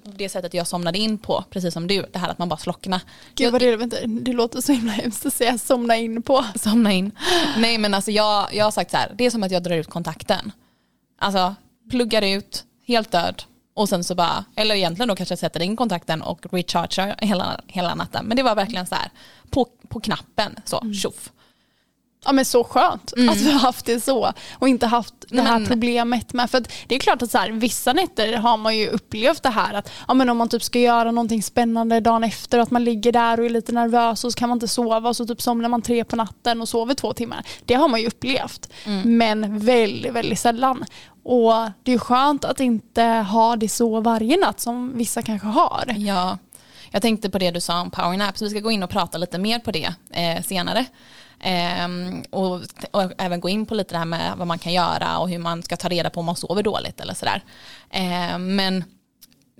[0.03, 3.01] det sättet jag somnade in på, precis som du, det här att man bara slocknar.
[3.35, 6.44] Gud vad det, vänta, det låter så himla hemskt att säga somna in på.
[6.55, 7.11] Somna in.
[7.57, 9.77] Nej men alltså jag, jag har sagt så här, det är som att jag drar
[9.77, 10.53] ut kontakten.
[11.18, 11.55] Alltså
[11.90, 13.42] pluggar ut, helt död
[13.74, 17.61] och sen så bara, eller egentligen då kanske jag sätter in kontakten och rechargear hela,
[17.66, 18.27] hela natten.
[18.27, 19.11] Men det var verkligen så här,
[19.50, 21.33] på, på knappen, så tjoff.
[22.25, 25.59] Ja men så skönt att vi har haft det så och inte haft det här
[25.59, 26.51] Men- problemet med.
[26.51, 29.75] För det är klart att så här, vissa nätter har man ju upplevt det här
[29.75, 33.13] att ja, men om man typ ska göra någonting spännande dagen efter att man ligger
[33.13, 35.69] där och är lite nervös och så kan man inte sova och så typ somnar
[35.69, 37.45] man tre på natten och sover två timmar.
[37.65, 38.69] Det har man ju upplevt.
[39.05, 40.85] Men väldigt, väldigt sällan.
[41.25, 45.95] Och det är skönt att inte ha det så varje natt som vissa kanske har.
[45.97, 46.39] Ja,
[46.91, 48.43] jag tänkte på det du sa om powernaps.
[48.43, 50.85] Vi ska gå in och prata lite mer på det eh, senare.
[51.47, 55.19] Ehm, och, och även gå in på lite det här med vad man kan göra
[55.19, 57.45] och hur man ska ta reda på om man sover dåligt eller sådär.
[57.91, 58.85] Ehm, men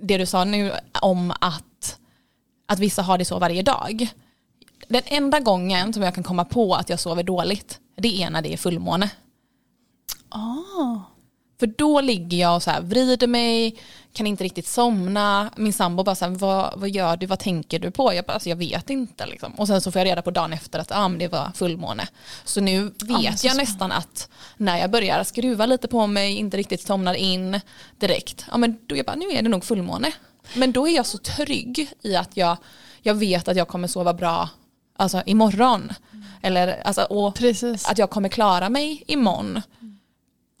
[0.01, 0.71] det du sa nu
[1.01, 1.99] om att,
[2.67, 4.07] att vissa har det så varje dag.
[4.87, 8.41] Den enda gången som jag kan komma på att jag sover dåligt, det är när
[8.41, 9.09] det är fullmåne.
[10.31, 11.01] Oh.
[11.59, 13.75] För då ligger jag och så här vrider mig,
[14.13, 15.51] kan inte riktigt somna.
[15.55, 18.13] Min sambo bara så här, vad, vad gör du, vad tänker du på?
[18.13, 19.25] Jag bara, alltså, jag vet inte.
[19.25, 19.53] Liksom.
[19.53, 22.07] Och sen så får jag reda på dagen efter att ah, det var fullmåne.
[22.43, 26.57] Så nu vet så jag nästan att när jag börjar skruva lite på mig, inte
[26.57, 27.59] riktigt somnar in
[27.99, 30.11] direkt, ja, men då jag bara, nu är det nog fullmåne.
[30.53, 32.57] Men då är jag så trygg i att jag,
[33.01, 34.49] jag vet att jag kommer sova bra
[34.95, 35.93] alltså, imorgon.
[36.41, 37.89] Eller, alltså, och Precis.
[37.89, 39.61] att jag kommer klara mig imorgon.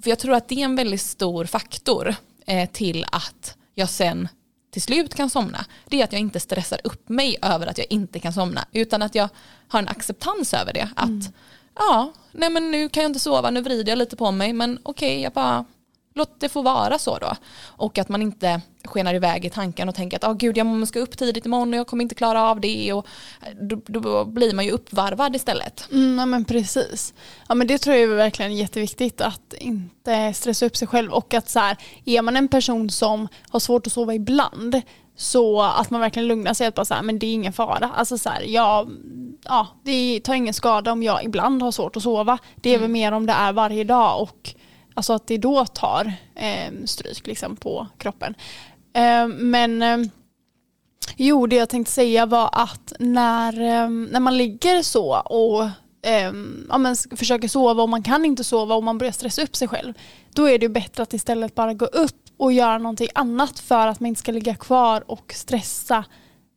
[0.05, 2.15] För jag tror att det är en väldigt stor faktor
[2.45, 4.27] eh, till att jag sen
[4.71, 5.65] till slut kan somna.
[5.85, 8.65] Det är att jag inte stressar upp mig över att jag inte kan somna.
[8.71, 9.29] Utan att jag
[9.67, 10.89] har en acceptans över det.
[10.95, 11.33] Att
[11.75, 14.53] ja, nej men nu kan jag inte sova, nu vrider jag lite på mig.
[14.53, 15.65] Men okej, jag bara
[16.15, 17.35] låt det få vara så då.
[17.65, 20.99] Och att man inte skenar iväg i tanken och tänker att oh, gud jag ska
[20.99, 22.93] upp tidigt imorgon och jag kommer inte klara av det.
[22.93, 23.07] Och
[23.61, 25.87] då, då blir man ju uppvarvad istället.
[25.91, 27.13] Mm, ja, men precis.
[27.47, 31.33] Ja, men det tror jag är verkligen jätteviktigt att inte stressa upp sig själv och
[31.33, 34.81] att så här, är man en person som har svårt att sova ibland
[35.17, 37.91] så att man verkligen lugnar sig att bara så här, men det är ingen fara.
[37.95, 38.91] Alltså så här, jag,
[39.43, 42.37] ja, det tar ingen skada om jag ibland har svårt att sova.
[42.55, 44.55] Det är väl mer om det är varje dag och
[44.95, 48.35] alltså att det då tar eh, stryk liksom på kroppen.
[48.93, 49.97] Eh, men eh,
[51.15, 55.63] jo, det jag tänkte säga var att när, eh, när man ligger så och
[56.09, 56.31] eh,
[56.69, 59.67] ja, men försöker sova och man kan inte sova och man börjar stressa upp sig
[59.67, 59.93] själv,
[60.33, 63.99] då är det bättre att istället bara gå upp och göra någonting annat för att
[63.99, 66.03] man inte ska ligga kvar och stressa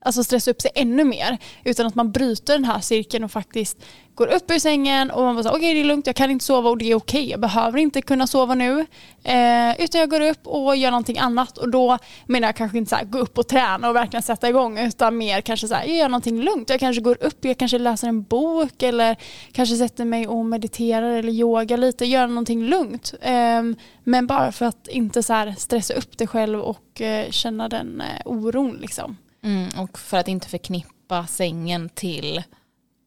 [0.01, 1.39] alltså stressa upp sig ännu mer.
[1.65, 3.79] Utan att man bryter den här cirkeln och faktiskt
[4.19, 6.45] går upp ur sängen och man bara okej okay, det är lugnt, jag kan inte
[6.45, 7.21] sova och det är okej.
[7.21, 7.31] Okay.
[7.31, 8.87] Jag behöver inte kunna sova nu.
[9.23, 12.89] Eh, utan jag går upp och gör någonting annat och då menar jag kanske inte
[12.89, 15.87] så här, gå upp och träna och verkligen sätta igång utan mer kanske så här,
[15.87, 16.71] jag gör någonting lugnt.
[16.71, 19.17] Jag kanske går upp, jag kanske läser en bok eller
[19.53, 23.15] kanske sätter mig och mediterar eller yoga lite, gör någonting lugnt.
[23.21, 23.63] Eh,
[24.05, 28.01] men bara för att inte så här stressa upp dig själv och eh, känna den
[28.01, 29.17] eh, oron liksom.
[29.49, 32.43] Mm, och för att inte förknippa sängen till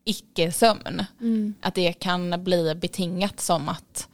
[0.05, 1.05] icke-sömn.
[1.19, 1.53] Mm.
[1.61, 4.07] Att det kan bli betingat som att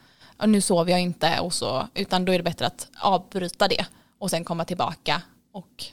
[0.46, 3.86] nu sover jag inte och så, utan då är det bättre att avbryta det
[4.18, 5.84] och sen komma tillbaka och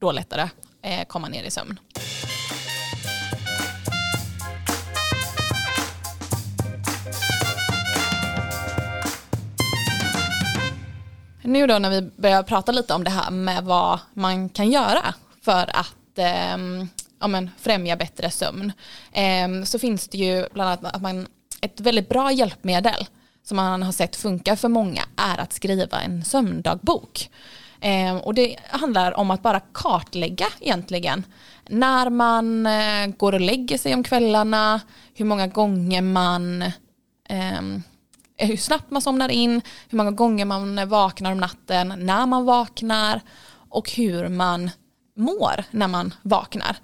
[0.00, 0.48] då lättare
[0.82, 1.80] eh, komma ner i sömn.
[11.42, 15.14] Nu då när vi börjar prata lite om det här med vad man kan göra
[15.50, 16.86] för att eh,
[17.20, 18.72] ja, men, främja bättre sömn
[19.12, 21.26] eh, så finns det ju bland annat att man,
[21.60, 23.06] ett väldigt bra hjälpmedel
[23.42, 27.30] som man har sett funkar för många är att skriva en sömndagbok.
[27.80, 31.24] Eh, och det handlar om att bara kartlägga egentligen
[31.68, 34.80] när man eh, går och lägger sig om kvällarna,
[35.14, 36.72] hur många gånger man
[37.28, 37.82] ehm,
[38.36, 43.20] hur snabbt man somnar in, hur många gånger man vaknar om natten, när man vaknar
[43.68, 44.70] och hur man
[45.14, 46.76] mår när man vaknar.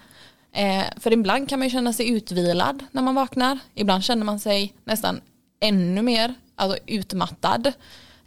[0.52, 3.58] Eh, för ibland kan man känna sig utvilad när man vaknar.
[3.74, 5.20] Ibland känner man sig nästan
[5.60, 7.72] ännu mer alltså utmattad.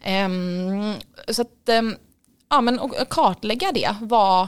[0.02, 0.30] Eh,
[1.28, 1.82] så att, eh,
[2.50, 4.48] ja men och kartlägga det, vad,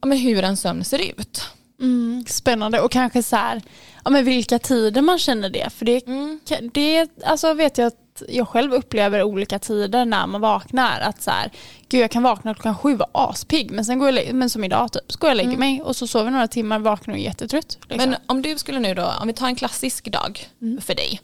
[0.00, 1.42] ja, men hur en sömn ser ut.
[1.80, 3.62] Mm, spännande och kanske så här,
[4.04, 5.70] ja men vilka tider man känner det.
[5.72, 6.40] För det, mm.
[6.72, 11.00] det alltså vet jag att jag själv upplever olika tider när man vaknar.
[11.00, 11.50] Att så här,
[11.88, 14.64] gud jag kan vakna klockan sju och vara aspigg men sen går jag, men som
[14.64, 15.60] idag typ, så går jag och lägger mm.
[15.60, 17.78] mig och så sover några timmar, vaknar och är jättetrött.
[17.88, 18.10] Liksom.
[18.10, 20.80] Men om du skulle nu då, om vi tar en klassisk dag mm.
[20.80, 21.20] för dig,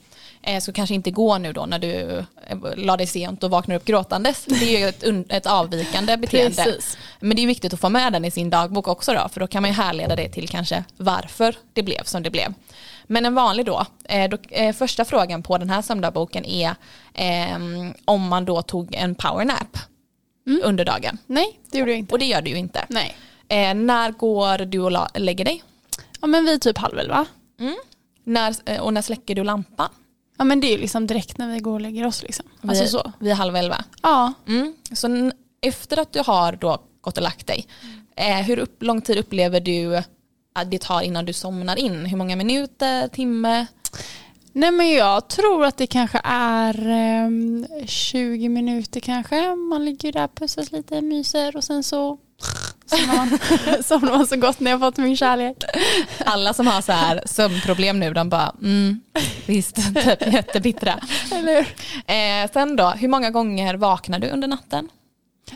[0.61, 3.85] så kanske inte gå nu då när du eh, la dig sent och vaknar upp
[3.85, 4.45] gråtandes.
[4.45, 6.65] Det är ju ett, ett avvikande beteende.
[6.65, 6.99] Precis.
[7.21, 9.47] Men det är viktigt att få med den i sin dagbok också då, för då
[9.47, 12.55] kan man ju härleda det till kanske varför det blev som det blev.
[13.07, 16.75] Men en vanlig då, eh, då eh, första frågan på den här sömndagbok är
[17.15, 17.57] eh,
[18.05, 19.79] om man då tog en powernap
[20.47, 20.61] mm.
[20.65, 21.19] under dagen.
[21.27, 22.15] Nej, det gjorde jag inte.
[22.15, 22.87] Och det gör du ju inte.
[22.89, 23.17] Nej.
[23.49, 25.63] Eh, när går du och lägger dig?
[26.21, 27.27] Ja men vid typ halv elva.
[27.61, 27.77] Mm.
[28.25, 29.89] När, eh, och när släcker du lampan?
[30.39, 32.47] Ja men det är liksom direkt när vi går och lägger oss liksom.
[32.61, 33.13] Alltså vid, så.
[33.19, 33.85] vid halv elva?
[34.03, 34.33] Ja.
[34.49, 34.75] Mm.
[34.93, 37.67] Så efter att du har då gått och lagt dig,
[38.17, 40.03] eh, hur upp, lång tid upplever du
[40.67, 42.07] det tar innan du somnar in?
[42.07, 43.67] Hur många minuter, timme?
[44.53, 49.55] Nej men jag tror att det kanske är eh, 20 minuter kanske.
[49.55, 52.19] Man ligger där, pussas lite, myser och sen så
[52.87, 53.39] somnar man,
[53.83, 55.57] somnar man så gott när jag fått min kärlek.
[56.25, 59.01] Alla som har så här sömnproblem nu de bara mm,
[59.47, 61.01] visst, typ jättebittra.
[61.33, 61.61] Eller
[62.07, 64.89] eh, sen då, hur många gånger vaknar du under natten?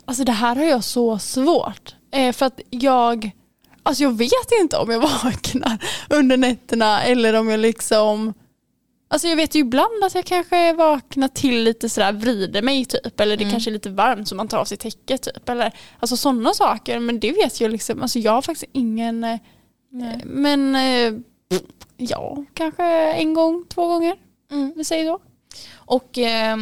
[0.05, 1.95] Alltså det här har jag så svårt.
[2.13, 3.31] Eh, för att jag
[3.83, 8.35] Alltså jag vet inte om jag vaknar under nätterna eller om jag liksom
[9.09, 13.21] Alltså jag vet ju ibland att jag kanske vaknar till lite sådär, vrider mig typ.
[13.21, 13.53] Eller det mm.
[13.53, 15.49] kanske är lite varmt så man tar av sig täcket typ.
[15.49, 16.99] Eller, alltså sådana saker.
[16.99, 19.39] Men det vet jag liksom, alltså jag har faktiskt ingen eh,
[19.91, 20.21] Nej.
[20.25, 21.21] Men eh,
[21.97, 24.17] ja, kanske en gång, två gånger.
[24.51, 24.73] Mm.
[24.77, 25.21] Vi säger så.
[25.75, 26.57] Och, eh,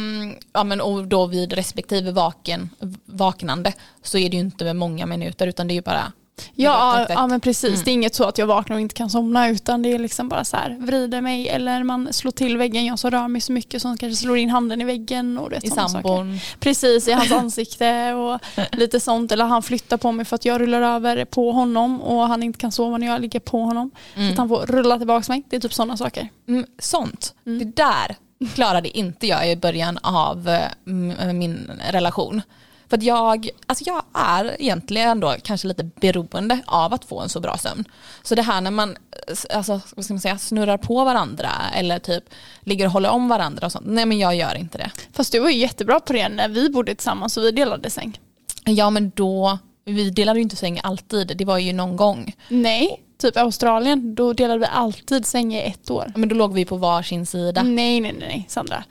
[0.53, 2.69] ja, men, och då vid respektive vaken,
[3.05, 6.11] vaknande så är det ju inte med många minuter utan det är ju bara
[6.55, 7.69] Ja, ja men precis.
[7.69, 7.81] Mm.
[7.85, 10.29] Det är inget så att jag vaknar och inte kan somna utan det är liksom
[10.29, 12.85] bara så här vrider mig eller man slår till väggen.
[12.85, 15.37] Jag som rör mig så mycket som kanske slår in handen i väggen.
[15.37, 16.39] Och det I sambon.
[16.59, 18.39] Precis, i hans ansikte och
[18.71, 19.31] lite sånt.
[19.31, 22.59] Eller han flyttar på mig för att jag rullar över på honom och han inte
[22.59, 23.91] kan sova när jag ligger på honom.
[23.93, 24.37] Så att Mm.
[24.37, 25.43] han får rulla tillbaka mig.
[25.49, 26.29] Det är typ sådana saker.
[26.47, 27.33] Mm, sånt.
[27.45, 27.59] Mm.
[27.59, 28.15] Det där
[28.53, 32.41] klarade inte jag i början av eh, min relation.
[32.89, 37.29] För att jag, alltså jag är egentligen då kanske lite beroende av att få en
[37.29, 37.85] så bra sömn.
[38.23, 38.97] Så det här när man
[39.53, 42.23] alltså, vad ska man säga, snurrar på varandra eller typ
[42.61, 43.85] ligger och håller om varandra och sånt.
[43.87, 44.91] Nej men jag gör inte det.
[45.13, 48.19] Fast du var ju jättebra på det när vi bodde tillsammans och vi delade säng.
[48.65, 52.35] Ja men då, vi delade ju inte säng alltid, det var ju någon gång.
[52.47, 54.15] Nej, typ Australien.
[54.15, 56.11] Då delade vi alltid säng i ett år.
[56.15, 57.63] Men då låg vi på varsin sida.
[57.63, 58.83] Nej, nej, nej, nej, Sandra.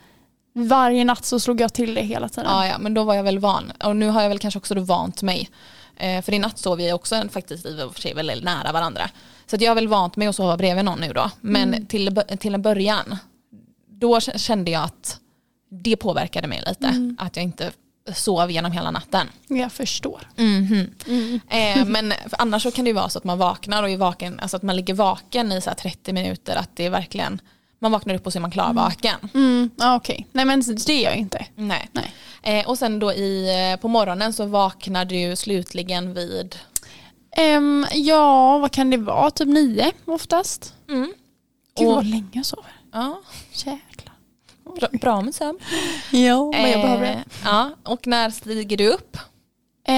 [0.57, 2.49] Varje natt så slog jag till det hela tiden.
[2.51, 3.71] Ja, ja, men då var jag väl van.
[3.83, 5.49] Och nu har jag väl kanske också då vant mig.
[5.97, 9.09] Eh, för i natt sov vi också faktiskt i och för sig väldigt nära varandra.
[9.47, 11.31] Så att jag har väl vant mig att sova bredvid någon nu då.
[11.41, 11.85] Men Mm.
[11.85, 13.17] till, till en början,
[13.91, 15.19] då kände jag att
[15.83, 16.87] det påverkade mig lite.
[16.87, 17.17] Mm.
[17.19, 17.71] Att jag inte
[18.13, 19.27] sov genom hela natten.
[19.47, 20.27] Jag förstår.
[20.35, 20.87] Mhm.
[21.07, 21.39] Mm.
[21.49, 24.39] Eh, men annars så kan det ju vara så att man vaknar och är vaken,
[24.39, 26.55] alltså att man ligger vaken i så här 30 minuter.
[26.55, 27.41] Att det är verkligen,
[27.85, 29.29] man vaknar upp och så är man klarvaken.
[29.33, 31.45] Mm, ja, Okej, nej men det är jag inte.
[31.55, 31.89] Nej.
[31.91, 32.13] Nej.
[32.43, 36.55] Eh, och sen då i, eh, på morgonen så vaknar du slutligen vid
[37.37, 39.31] Ehm, ja, vad kan det vara?
[39.31, 40.73] Typ nio oftast.
[40.89, 41.13] mm.
[41.77, 42.71] Gud Och- vad länge jag sover.
[42.93, 43.21] ja,
[43.53, 44.13] Jäklar.
[44.79, 45.59] bra, bra med sömn.
[46.11, 47.11] Ja, men jag behöver det.
[47.13, 49.17] Eh, Ja, och när stiger du upp?
[49.87, 49.95] Eh,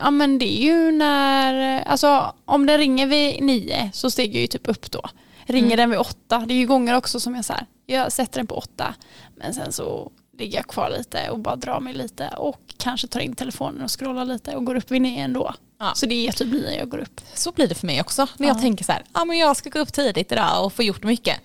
[0.00, 4.40] ja men det är ju när, alltså om den ringer vid nio så stiger jag
[4.40, 5.02] ju typ upp då.
[5.46, 5.76] Ringer Mm.
[5.76, 8.46] den vid åtta, det är ju gånger också som jag så här, jag sätter den
[8.46, 8.94] på åtta
[9.36, 13.20] men sen så ligger jag kvar lite och bara drar mig lite och kanske tar
[13.20, 15.54] in telefonen och scrollar lite och går upp vid nio ändå.
[15.78, 15.92] Ja.
[15.94, 17.20] Så det är typ nio jag går upp.
[17.34, 18.26] Så blir det för mig också.
[18.36, 18.60] När jag Ja.
[18.60, 21.36] tänker så här, ah, men jag ska gå upp tidigt idag och få gjort mycket.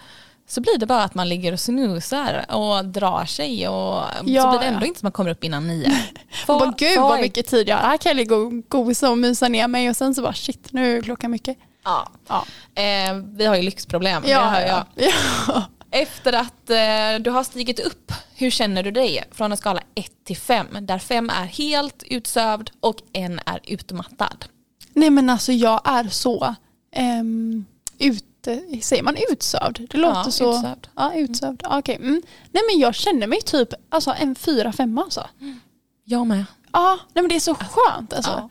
[0.47, 3.75] Så blir det bara att man ligger och snusar och drar sig och
[4.25, 4.85] Ja, så blir det ändå ja.
[4.87, 5.91] inte som man kommer upp innan nio.
[6.47, 7.83] Och bara, gud vad mycket tid jag har.
[7.89, 10.73] Här kan jag ligga och gosa och mysa ner mig och sen så bara shit
[10.73, 11.57] nu är klockan mycket.
[11.83, 12.09] Ja.
[12.27, 14.23] Ja, Eh, vi har ju lyxproblem.
[14.25, 14.85] ja, ja.
[15.47, 15.63] ja.
[15.91, 20.11] Efter att eh, du har stigit upp, hur känner du dig från en skala 1
[20.25, 20.67] till 5?
[20.81, 24.45] Där 5 är helt utsövd och en är utmattad.
[24.93, 26.55] Nej men alltså jag är så
[27.21, 27.65] um,
[27.99, 29.87] ute, säger man utsövd?
[29.89, 30.57] Det låter Ja, så.
[30.57, 30.87] utsövd.
[30.95, 31.61] Ja, utsövd.
[31.63, 31.95] Ja, okej.
[31.95, 32.21] Mm.
[32.51, 35.27] Nej men jag känner mig typ alltså, en fyra, femma alltså.
[36.03, 36.45] Jag med.
[36.71, 38.31] Ja, nej men det är så skönt alltså.
[38.31, 38.49] Ja.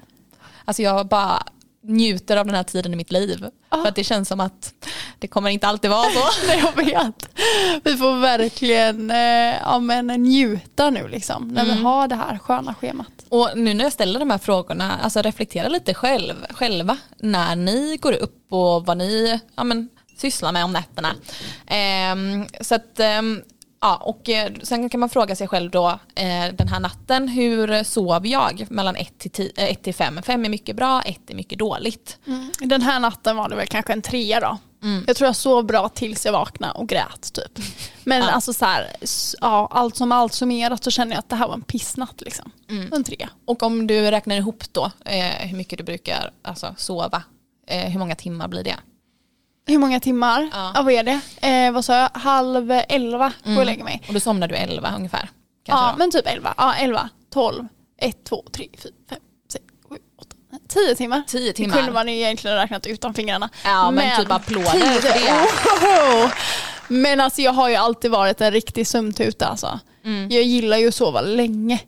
[0.65, 1.43] Alltså jag bara
[1.83, 3.47] njuter av den här tiden i mitt liv.
[3.71, 3.77] Ja.
[3.77, 4.75] För att det känns som att
[5.19, 6.51] det kommer inte alltid vara så.
[6.63, 7.29] Jag vet.
[7.85, 11.49] Vi får verkligen eh, ja, men, njuta nu liksom.
[11.49, 11.85] När vi Mm.
[11.85, 13.13] har det här sköna schemat.
[13.29, 17.97] Och nu när jag ställer de här frågorna, alltså reflektera lite själv, själva när ni
[18.01, 21.15] går upp och vad ni ja, men, sysslar med om nätterna.
[21.67, 23.43] Ehm, så att, ehm,
[23.81, 27.85] ja, och eh, sen kan man fråga sig själv då eh, den här natten, hur
[27.85, 30.23] sov jag mellan 1 till, 10, eh, 1 till 5?
[30.23, 32.19] 5 är mycket bra, 1 är mycket dåligt.
[32.61, 34.59] Den här natten var det väl kanske en trea då.
[34.83, 35.05] Mm.
[35.07, 37.59] Jag tror jag sov bra tills jag vaknade och grät typ.
[38.05, 38.31] Men Ja.
[38.31, 38.87] alltså så här,
[39.41, 42.51] ja, allt som allt summerat så känner jag att det här var en pissnatt liksom.
[42.71, 42.93] Mm.
[42.93, 43.29] En trea.
[43.45, 47.23] Och om du räknar ihop då eh, hur mycket du brukar alltså, sova,
[47.67, 48.77] eh, hur många timmar blir det?
[49.67, 50.49] Hur många timmar?
[50.53, 50.73] Ja.
[50.75, 50.83] Ja.
[50.83, 51.21] vad är det?
[51.49, 52.09] Eh, vad sa jag?
[52.15, 54.03] Halv elva går jag och lägger mig.
[54.09, 55.31] Och då somnar du 11 ungefär?
[55.67, 55.99] Ja, då?
[55.99, 56.55] men typ elva.
[56.57, 57.67] Ja, elva, tolv,
[58.01, 59.19] ett, två, tre, fyra, fem,
[59.53, 61.23] sex, sju, åtta, nio, tio timmar.
[61.27, 61.93] 10 Det kunde timmar?
[61.93, 63.49] man ju egentligen räknat utan fingrarna.
[63.65, 65.09] Ja men, typ applåder för
[66.29, 66.33] det.
[66.89, 69.81] Men alltså jag har ju alltid varit en riktig sömntuta alltså.
[70.05, 70.31] Mm.
[70.31, 71.81] Jag gillar ju att sova länge.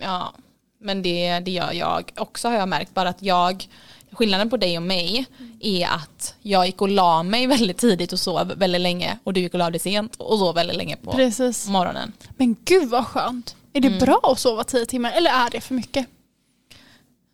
[0.00, 0.32] Ja,
[0.80, 2.94] men det, det gör jag också har jag märkt.
[2.94, 3.68] Bara att jag,
[4.12, 5.26] skillnaden på dig och mig
[5.60, 9.40] är att jag gick och la mig väldigt tidigt och sov väldigt länge och du
[9.40, 11.68] gick och la dig sent och sov väldigt länge på Precis.
[11.68, 12.12] morgonen.
[12.36, 13.56] Men gud vad skönt.
[13.72, 13.98] Är det Mm.
[14.00, 16.06] bra att sova tio timmar eller är det för mycket?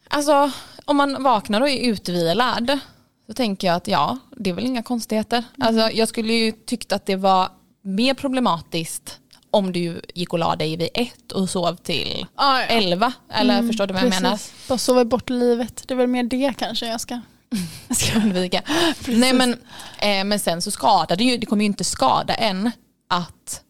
[0.09, 0.51] Alltså
[0.85, 2.79] om man vaknar och är utvilad
[3.27, 5.45] så tänker jag att ja, det är väl inga konstigheter.
[5.61, 7.49] Alltså, jag skulle ju tyckt att det var
[7.83, 9.19] mer problematiskt
[9.55, 12.67] om du gick och la dig vid ett och sov till Ah, ja.
[12.67, 13.13] elva.
[13.33, 14.23] Eller Mm, förstår du vad jag precis.
[14.23, 14.41] menar?
[14.69, 15.83] Bara sova bort livet.
[15.89, 17.21] Det är väl mer det kanske jag ska...
[17.89, 18.19] Jag ska.
[18.19, 18.63] undvika.
[19.07, 19.53] Nej men,
[19.99, 22.71] eh, men sen så skadar det ju, det kommer ju inte skada en
[23.09, 23.63] att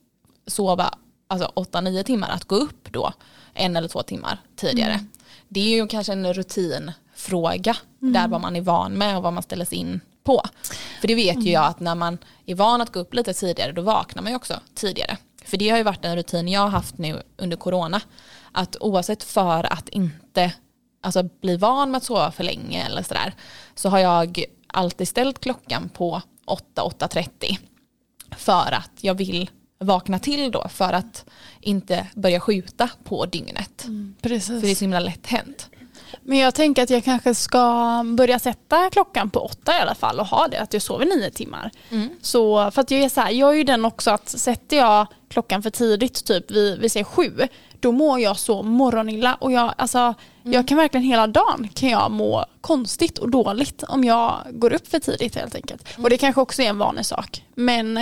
[0.47, 0.94] sova
[1.29, 3.12] alltså 8-9 timmar, att gå upp då
[3.55, 4.92] en eller två timmar tidigare.
[4.92, 5.09] Mm.
[5.49, 9.42] Det är ju kanske en rutinfråga där vad man är van med och vad man
[9.42, 10.42] ställer sig in på.
[11.01, 13.73] För det vet ju jag att när man är van att gå upp lite tidigare
[13.73, 15.16] då vaknar man ju också tidigare.
[15.44, 18.00] För det har ju varit en rutin jag har haft nu under corona.
[18.52, 20.52] Att oavsett för att inte
[21.02, 23.35] alltså, bli van med att sova för länge eller sådär
[23.74, 27.59] så har jag alltid ställt klockan på 8-8.30
[28.37, 31.24] för att jag vill vakna till då för att
[31.61, 33.85] inte börja skjuta på dygnet.
[33.85, 34.46] Mm, precis.
[34.46, 35.70] För det är så himla lätt hänt.
[36.22, 40.20] Men jag tänker att jag kanske ska börja sätta klockan på åtta i alla fall
[40.20, 41.70] och ha det, att jag sover nio timmar.
[41.90, 42.09] Mm.
[42.22, 45.07] Så, för att jag är så här, jag är ju den också att sätter jag
[45.35, 47.33] klockan för tidigt, typ vi, vi säger sju,
[47.81, 50.53] då mår jag så morgonilla och jag, alltså, Mm.
[50.53, 54.88] jag kan verkligen hela dagen kan jag må konstigt och dåligt om jag går upp
[54.88, 55.88] för tidigt helt enkelt.
[55.94, 56.05] Mm.
[56.05, 57.44] Och det kanske också är en vanlig sak.
[57.55, 57.97] Men,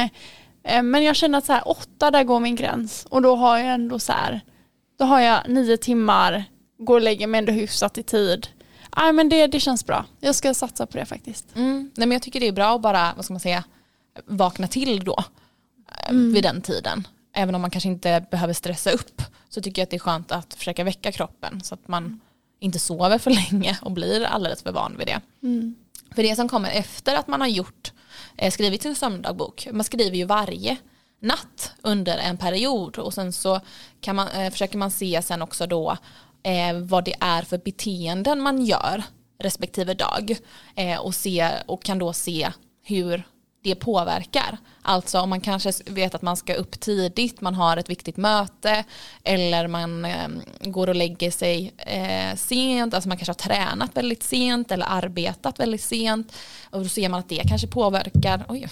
[0.65, 3.59] eh, men jag känner att så här, åtta, där går min gräns och då har
[3.59, 4.41] jag ändå så här,
[4.99, 6.45] då har jag nio timmar,
[6.79, 8.49] går och lägger mig ändå hyfsat i tid.
[8.97, 10.05] Nej men det, det känns bra.
[10.21, 11.57] Jag ska satsa på det faktiskt.
[11.57, 11.91] Mm.
[11.95, 13.65] Nej, men jag tycker det är bra att bara, vad ska man säga,
[14.27, 15.25] vakna till då
[16.09, 17.07] eh, vid den tiden.
[17.35, 20.33] Även om man kanske inte behöver stressa upp så tycker jag att det är skönt
[20.33, 22.21] att försöka väcka kroppen så att man
[22.61, 25.21] inte sover för länge och blir alldeles för van vid det.
[26.15, 27.93] För det som kommer efter att man har gjort,
[28.37, 30.77] eh, skrivit sin sömndagbok, man skriver ju varje
[31.21, 33.61] natt under en period och sen så
[34.01, 35.97] kan man, eh, försöker man se sen också då
[36.43, 39.03] eh, vad det är för beteenden man gör
[39.39, 40.37] respektive dag
[40.75, 43.25] eh, och, se, och kan då se hur
[43.63, 44.59] det påverkar.
[44.83, 48.85] Alltså om man kanske vet att man ska upp tidigt, man har ett viktigt möte
[49.25, 50.29] eller man eh,
[50.61, 55.61] går och lägger sig eh, sent, alltså man kanske har tränat väldigt sent eller arbetat
[55.61, 56.33] väldigt sent
[56.71, 58.69] och då ser man att det kanske påverkar, oj,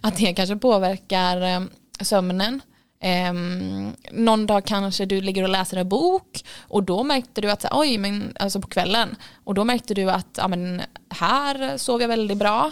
[0.00, 1.60] att det kanske påverkar eh,
[2.00, 2.60] sömnen.
[3.02, 3.32] Eh,
[4.12, 7.98] någon dag kanske du ligger och läser en bok och då märkte du att, oj,
[7.98, 12.38] men, alltså på kvällen, och då märkte du att ja, men, här sov jag väldigt
[12.38, 12.70] bra.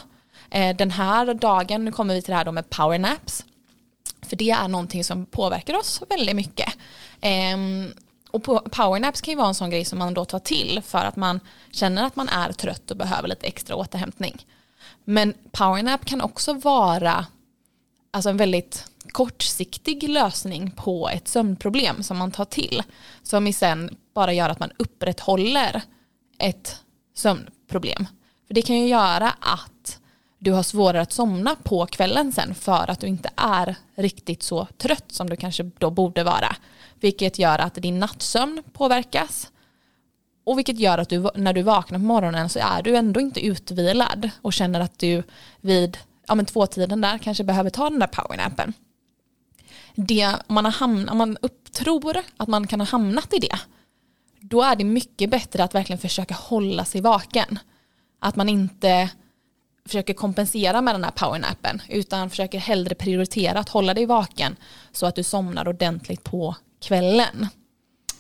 [0.51, 3.45] Eh, den här dagen, nu kommer vi till det här då med powernaps,
[4.23, 6.69] för det är någonting som påverkar oss väldigt mycket.
[7.21, 7.93] Ehm,
[8.31, 11.17] och powernaps kan ju vara en sån grej som man då tar till för att
[11.17, 14.47] man känner att man är trött och behöver lite extra återhämtning.
[15.05, 17.27] Men powernap kan också vara
[18.11, 22.83] alltså en väldigt kortsiktig lösning på ett sömnproblem som man tar till.
[23.23, 25.83] Som i sen bara gör att man upprätthåller
[26.39, 26.77] ett
[27.15, 28.07] sömnproblem.
[28.47, 29.78] För det kan ju göra att
[30.39, 34.67] du har svårare att somna på kvällen sen för att du inte är riktigt så
[34.77, 36.57] trött som du kanske då borde vara.
[37.01, 39.51] Vilket gör att din nattsömn påverkas.
[40.45, 43.47] Och vilket gör att du, när du vaknar på morgonen så är du ändå inte
[43.47, 45.23] utvilad och känner att du
[45.61, 45.99] vid
[46.29, 48.73] ja, men tvåtiden där kanske behöver ta den där powernappen.
[49.95, 53.59] Det, om man, har hamnat, om man upptror att man kan ha hamnat i det,
[54.41, 57.59] då är det mycket bättre att verkligen försöka hålla sig vaken.
[58.21, 59.11] Att man inte
[59.89, 64.57] försöker kompensera med den här powernappen utan försöker hellre prioritera att hålla dig vaken
[64.93, 67.49] så att du somnar ordentligt på kvällen.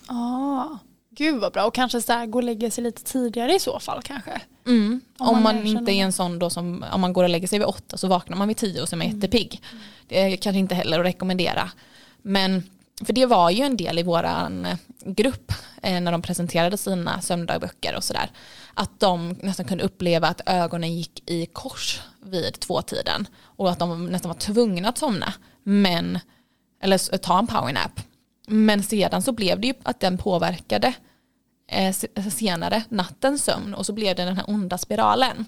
[0.07, 0.79] Ah,
[1.11, 1.65] gud vad bra.
[1.65, 4.41] Och kanske så här, gå och lägga sig lite tidigare i så fall kanske.
[4.67, 5.01] Mm.
[5.19, 7.49] Om Om, man man, inte är en sån då som, om man går och lägger
[7.49, 9.63] sig vid åtta så vaknar man vid tio och så är man jättepigg.
[10.09, 11.71] Det är kanske inte heller att rekommendera.
[12.23, 12.63] Men
[13.05, 17.21] för det var ju en del i våran eh, grupp Eh, när de presenterade sina
[17.21, 18.31] sömndagböcker och sådär.
[18.75, 23.27] Att de nästan kunde uppleva att ögonen gick i kors vid tvåtiden.
[23.41, 25.35] Och att de nästan var tvungna att somna.
[25.63, 26.19] Men,
[26.83, 28.01] eller ta en powernap.
[28.47, 30.93] Men sedan så blev det ju att den påverkade
[31.69, 35.47] eh, alltså senare nattens sömn och så blev det den här onda spiralen.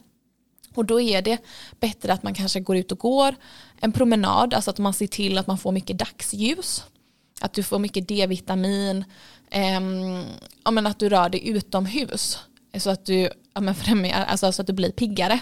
[0.74, 1.38] Och då är det
[1.80, 3.34] bättre att man kanske går ut och går
[3.80, 6.84] en promenad, alltså att man ser till att man får mycket dagsljus,
[7.40, 9.04] att du får mycket D-vitamin,
[9.50, 10.24] ehm,
[10.64, 12.38] ja, men att du rör dig utomhus
[12.78, 15.40] så att du, ja, men främjar, alltså så att du blir piggare.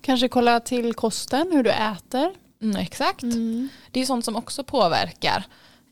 [0.00, 2.34] Kanske kolla till kosten, hur du äter.
[2.62, 3.22] Mm, exakt.
[3.90, 5.44] Det är sånt som också påverkar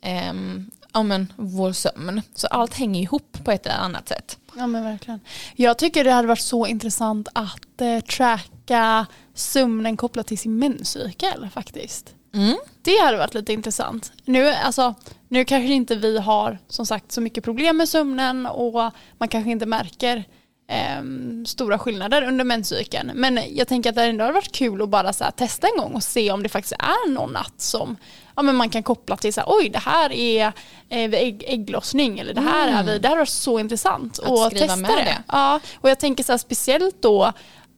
[0.03, 2.23] ehm, ja, men vår sömn.
[2.35, 4.39] Så allt hänger ihop på ett eller annat sätt.
[4.57, 5.21] Ja men verkligen.
[5.57, 11.49] Jag tycker det hade varit så intressant att eh, tracka sömnen kopplat till sin menscykel
[11.55, 12.15] faktiskt.
[12.37, 12.57] Mm.
[12.83, 14.13] Det hade varit lite intressant.
[14.25, 14.95] Nu, alltså,
[15.29, 19.51] nu kanske inte vi har som sagt så mycket problem med sömnen och man kanske
[19.51, 20.25] inte märker
[20.69, 23.11] ehm, stora skillnader under menscykeln.
[23.15, 25.83] Men jag tänker att det ändå hade varit kul att bara så här, testa en
[25.83, 27.97] gång och se om det faktiskt är någon natt som
[28.37, 30.47] ja, men man kan koppla till så här, oj det här är
[30.89, 34.33] eh, ägg, ägglossning eller det här är vid, det hade varit så intressant Mm.
[34.33, 35.05] Att att skriva testa med det.
[35.05, 35.23] det.
[35.29, 37.33] Ja, och jag tänker så här, speciellt då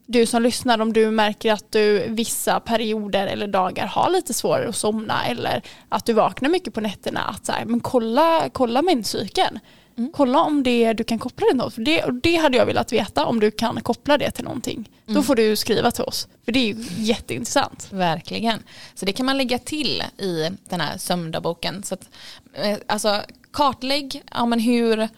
[0.08, 4.68] du som lyssnar om du märker att du vissa perioder eller dagar har lite svårare
[4.68, 8.82] att somna eller att du vaknar mycket på nätterna att så här, men kolla, kolla
[8.82, 9.58] menscykeln.
[9.98, 10.12] Mm.
[10.12, 11.74] Kolla om det, du kan koppla det till något.
[11.74, 14.90] För det, det hade jag velat veta om du kan koppla det till någonting.
[15.06, 15.14] Mm.
[15.14, 16.28] Då får du skriva till oss.
[16.44, 17.88] För det är ju jätteintressant.
[17.92, 18.62] Verkligen.
[18.94, 21.82] Så det kan man lägga till i den här sömndagboken.
[21.82, 22.08] Så att,
[22.54, 25.08] eh, alltså, kartlägg ja, men hur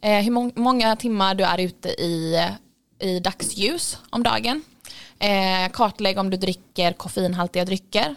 [0.00, 2.46] eh, hur må många timmar du är ute i,
[3.00, 4.62] i dagsljus om dagen.
[5.18, 8.14] Eh, kartlägg om du dricker koffeinhaltiga drycker.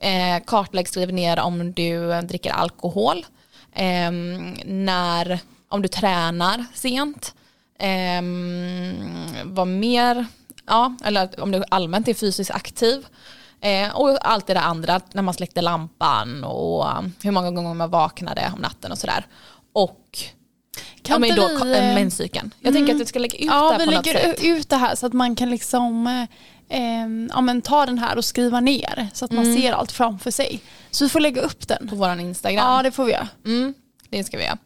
[0.00, 3.26] Eh, kartlägg, skriv ner om du dricker alkohol.
[3.72, 4.10] Eh,
[4.64, 7.34] när, om du tränar sent.
[7.78, 8.22] Eh,
[9.44, 10.26] vad mer?
[10.66, 13.06] Ja, eller om du allmänt är fysiskt aktiv.
[13.60, 16.86] Eh, och allt det där andra, när man släckte lampan och
[17.22, 19.26] hur många gånger man vaknade om natten och sådär.
[19.72, 20.18] Och
[21.02, 22.54] kan ja, men då, vi, eh, menscykeln.
[22.60, 24.14] Jag mm, tänker att du ska lägga ut ja, det här på något sätt.
[24.14, 26.06] Ja, vi lägger ut det här så att man kan liksom
[26.68, 29.56] eh, ja, men ta den här och skriva ner så att man mm.
[29.56, 30.60] ser allt framför sig.
[30.90, 31.88] Så vi får lägga upp den.
[31.88, 32.66] På vår Instagram.
[32.66, 33.28] Ja det får vi göra.
[33.44, 33.74] Mm,
[34.10, 34.58] det ska vi göra.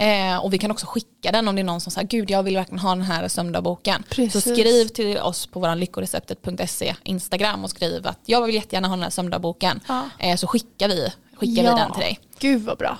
[0.00, 2.42] Eh, och vi kan också skicka den om det är någon som säger gud jag
[2.42, 4.04] vill verkligen ha den här sömndagboken.
[4.32, 8.96] Så skriv till oss på vår lyckoreceptet.se Instagram och skriv att jag vill jättegärna ha
[8.96, 9.80] den här sömndagboken.
[9.88, 10.08] Ja.
[10.18, 11.74] Eh, så skickar vi, skickar ja.
[11.74, 12.20] vi den till dig.
[12.38, 12.98] Gud vad bra.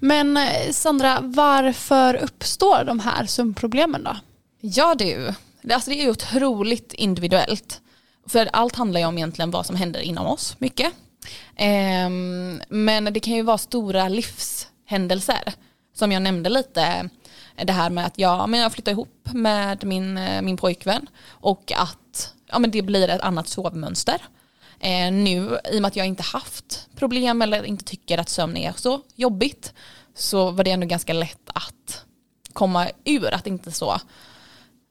[0.00, 4.16] Men eh, Sandra, varför uppstår de här sömnproblemen då?
[4.60, 5.34] Ja du,
[5.72, 7.80] alltså det är otroligt individuellt.
[8.26, 10.92] För allt handlar ju om egentligen vad som händer inom oss mycket.
[11.56, 15.54] Ehm, men det kan ju vara stora livshändelser.
[15.94, 17.10] Som jag nämnde lite,
[17.56, 21.06] eh, det här med att jag, men jag flyttar ihop med min, eh, min pojkvän
[21.28, 24.20] och att ja, men det blir ett annat sovmönster.
[24.80, 28.56] Eh, nu, i och med att jag inte haft problem eller inte tycker att sömn
[28.56, 29.72] är så jobbigt,
[30.14, 32.04] så var det ändå ganska lätt att
[32.52, 34.00] komma ur att inte så,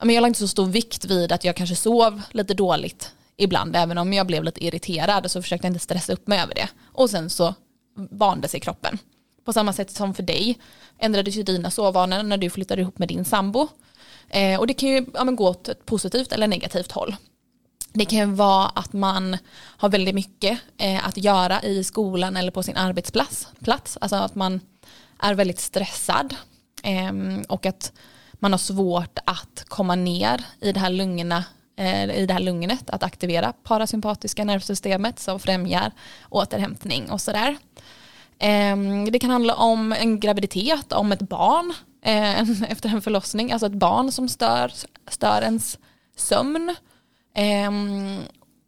[0.04, 3.76] men jag lade inte så stor vikt vid att jag kanske sov lite dåligt ibland,
[3.76, 6.70] även om jag blev lite irriterad så försökte jag inte stressa upp mig över det.
[6.86, 7.56] Och sen så
[7.96, 8.98] vande sig kroppen.
[9.46, 10.60] På samma sätt som för dig
[11.00, 13.68] ändrades ju dina sovvanor när du flyttade ihop med din sambo.
[14.30, 17.16] Eh, och det kan ju ja, gå åt ett positivt eller negativt håll.
[17.94, 19.38] Det kan vara att man
[19.78, 23.48] har väldigt mycket eh, att göra i skolan eller på sin arbetsplats.
[23.60, 23.98] Plats.
[24.02, 24.62] Alltså att man
[25.20, 26.36] är väldigt stressad
[26.84, 27.12] eh,
[27.48, 27.92] och att
[28.34, 31.44] man har svårt att komma ner i det här lugna
[31.78, 35.92] eh, i det här lugnet, att aktivera parasympatiska nervsystemet som främjar
[36.30, 37.58] återhämtning och sådär.
[38.40, 43.66] Ehm, det kan handla om en graviditet, om ett barn eh, efter en förlossning, alltså
[43.68, 44.72] ett barn som stör,
[45.08, 45.78] stör ens
[46.16, 46.76] sömn.
[47.68, 48.20] Um,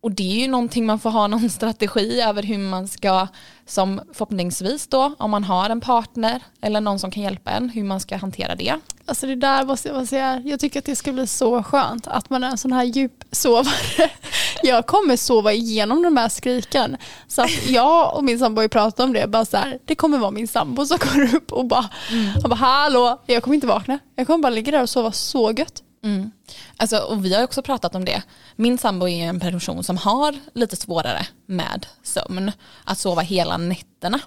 [0.04, 3.28] och det är ju någonting man får ha någon strategi över hur man ska,
[3.66, 7.84] som förhoppningsvis då, om man har en partner eller någon som kan hjälpa en, hur
[7.84, 8.76] man ska hantera det.
[9.06, 12.30] Alltså det där måste jag säga, jag tycker att det ska bli så skönt att
[12.30, 14.10] man är en sån här djupsovare.
[14.64, 16.98] Jag kommer sova igenom de här skriken.
[17.28, 19.96] Så att jag och min sambo har ju pratat om det, bara så här, det
[19.96, 22.42] kommer vara min sambo som kommer upp och bara, mm.
[22.44, 24.00] bara hallå, jag kommer inte vakna.
[24.16, 25.84] Jag kommer bara ligga där och sova så gött.
[26.04, 26.32] Mm.
[26.78, 28.22] Alltså, och vi har också pratat om det.
[28.56, 32.52] Min sambo är en person som har lite svårare med sömn.
[32.84, 34.20] Att sova hela nätterna.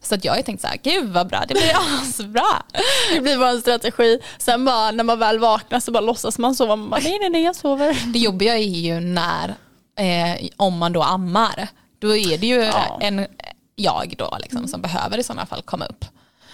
[0.00, 1.72] Så att jag har tänkt så här, gud vad bra, det blir
[2.02, 2.62] asbra.
[3.14, 4.18] det blir bara en strategi.
[4.38, 6.76] Sen bara när man väl vaknar så bara låtsas man sova.
[6.76, 8.12] Man bara, nej nej nej jag sover.
[8.12, 9.54] Det jobbiga är ju när,
[9.98, 11.68] eh, om man då ammar,
[11.98, 12.98] då är det ju ja.
[13.00, 13.26] en
[13.76, 16.04] jag då liksom, som behöver i sådana fall komma upp.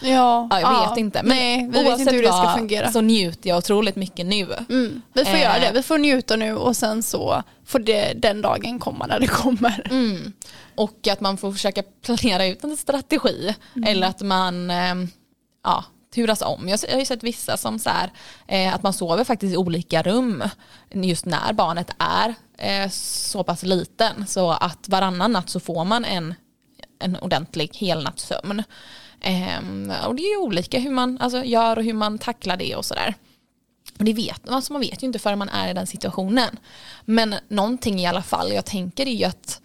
[0.04, 1.22] Ja, ja jag ja, vet inte.
[1.22, 2.92] Men nej, vi vet inte hur det ska fungera.
[2.92, 4.48] så njuter jag otroligt mycket nu.
[4.68, 5.42] Mm, vi får eh.
[5.42, 9.20] göra det, vi får njuta nu och sen så får det, den dagen komma när
[9.20, 9.86] det kommer.
[9.90, 10.32] Mm.
[10.74, 13.88] Och att man får försöka planera ut en strategi mm.
[13.88, 14.94] eller att man eh,
[15.64, 15.84] ja,
[16.14, 16.68] turas om.
[16.68, 18.10] Jag, har ju sett vissa som så här,
[18.46, 20.44] eh, att man sover faktiskt i olika rum
[20.90, 26.04] just när barnet är eh, så pass liten så att varannan natt så får man
[26.04, 26.34] en,
[26.98, 28.62] en ordentlig helnattssömn.
[29.24, 32.76] Ehm, och det är ju olika hur man alltså, gör och hur man tacklar det
[32.76, 33.14] och sådär.
[33.98, 36.58] Och det vet, alltså man vet ju inte förrän man är i den situationen.
[37.04, 39.60] Men någonting i alla fall jag tänker är ju att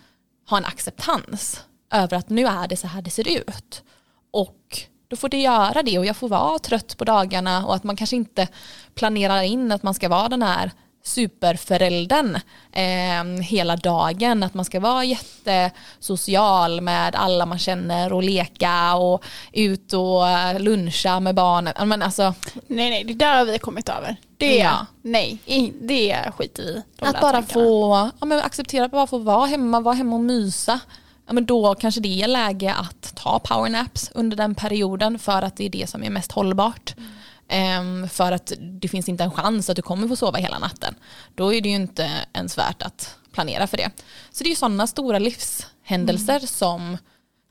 [0.49, 3.83] ha en acceptans över att nu är det så här det ser ut.
[4.31, 7.83] Och då får det göra det och jag får vara trött på dagarna och att
[7.83, 8.47] man kanske inte
[8.93, 10.71] planerar in att man ska vara den här
[11.03, 12.35] superföräldern
[12.71, 14.43] eh, hela dagen.
[14.43, 19.23] Att man ska vara jättesocial med alla man känner och leka och
[19.53, 20.23] ut och
[20.59, 21.89] luncha med barnen.
[21.89, 22.33] Men alltså,
[22.67, 24.15] nej, nej, det där har vi kommit över.
[24.37, 24.85] Det, ja.
[25.01, 25.37] nej,
[25.81, 29.95] det skiter vi Att bara få ja, men acceptera att bara få vara hemma, vara
[29.95, 30.79] hemma och mysa.
[31.27, 35.57] Ja, men då kanske det är läge att ta powernaps under den perioden för att
[35.57, 36.93] det är det som är mest hållbart.
[36.97, 37.09] Mm.
[37.49, 40.95] Ehm, för att det finns inte en chans att du kommer få sova hela natten.
[41.35, 43.91] Då är det ju inte ens värt att planera för det.
[44.31, 46.47] Så det är ju sådana stora livshändelser mm.
[46.47, 46.97] som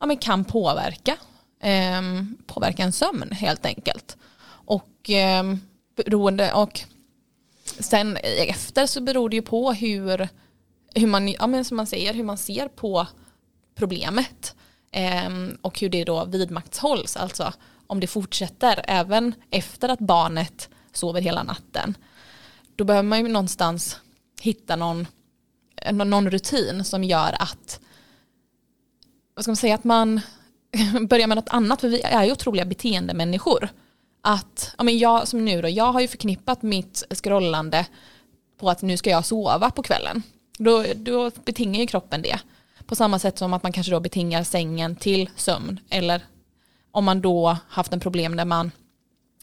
[0.01, 1.17] ja, men kan påverka,
[1.63, 2.03] eh,
[2.47, 4.17] påverka en sömn helt enkelt.
[4.49, 5.55] Och eh,
[5.97, 6.81] beroende och
[7.79, 8.17] sen
[8.49, 10.29] efter så beror det ju på hur
[10.95, 13.07] hur man, ja, men som man säger, hur man ser på
[13.75, 14.55] problemet
[14.91, 17.17] Ehm, och hur det då vidmakthålls.
[17.17, 17.53] Alltså
[17.87, 21.97] om det fortsätter även efter att barnet sover hela natten.
[22.77, 24.01] Då behöver man ju någonstans
[24.41, 25.07] hitta någon,
[25.77, 27.81] eh, någon rutin som gör att
[29.35, 30.21] vad ska man säga, att man
[31.09, 33.69] börjar med något annat, för vi är ju otroliga beteendemänniskor.
[34.21, 37.87] Att, ja men jag som nu då, jag har ju förknippat mitt scrollande
[38.59, 40.23] på att nu ska jag sova på kvällen.
[40.59, 42.39] Då, då betingar ju kroppen det.
[42.89, 45.81] På samma sätt som att man kanske då betingar sängen till sömn.
[45.91, 46.23] Eller
[46.91, 48.71] om man då haft en problem där man,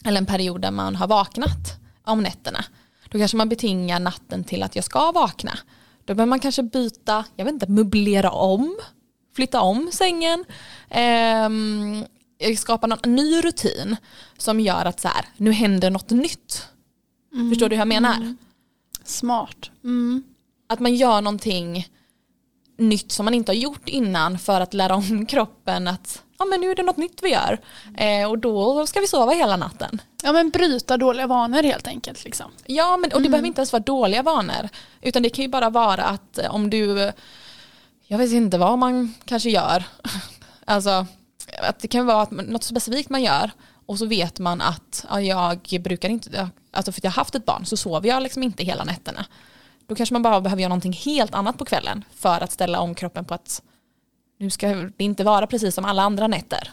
[0.04, 2.64] eller en period där man har vaknat om nätterna.
[3.10, 5.58] Då kanske man betingar natten till att jag ska vakna.
[6.04, 8.76] Då behöver man kanske byta, jag vet inte, möblera om,
[9.36, 10.44] flytta om sängen.
[10.90, 11.48] Eh,
[12.56, 13.96] skapa någon ny rutin
[14.38, 16.68] som gör att så här, nu händer något nytt.
[17.32, 17.50] Mm.
[17.50, 18.16] Förstår du hur jag menar?
[18.16, 18.36] Mm.
[19.04, 19.70] Smart.
[19.84, 20.22] Mm.
[20.68, 21.88] Att man gör någonting
[22.76, 26.60] nytt som man inte har gjort innan för att lära om kroppen att ja, men
[26.60, 27.58] nu är det något nytt vi gör
[27.96, 30.02] eh, och då ska vi sova hela natten.
[30.22, 32.24] Ja men bryta dåliga vanor helt enkelt.
[32.24, 32.50] Liksom.
[32.66, 33.30] Ja men och det mm.
[33.30, 34.68] behöver inte ens vara dåliga vanor
[35.02, 37.12] utan det kan ju bara vara att eh, om du,
[38.06, 39.84] jag vet inte vad man kanske gör,
[40.64, 41.06] alltså
[41.62, 43.50] att det kan vara att något specifikt man gör
[43.86, 47.34] och så vet man att ja, jag brukar inte, alltså för att jag har haft
[47.34, 49.26] ett barn så sover jag liksom inte hela nätterna.
[49.86, 52.94] Då kanske man bara behöver göra någonting helt annat på kvällen för att ställa om
[52.94, 53.62] kroppen på att
[54.38, 56.70] nu ska det inte vara precis som alla andra nätter.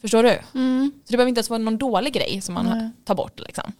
[0.00, 0.40] Förstår du?
[0.54, 0.92] Mm.
[1.04, 2.90] Så det behöver inte ens vara någon dålig grej som man Nej.
[3.04, 3.40] tar bort.
[3.40, 3.72] Liksom.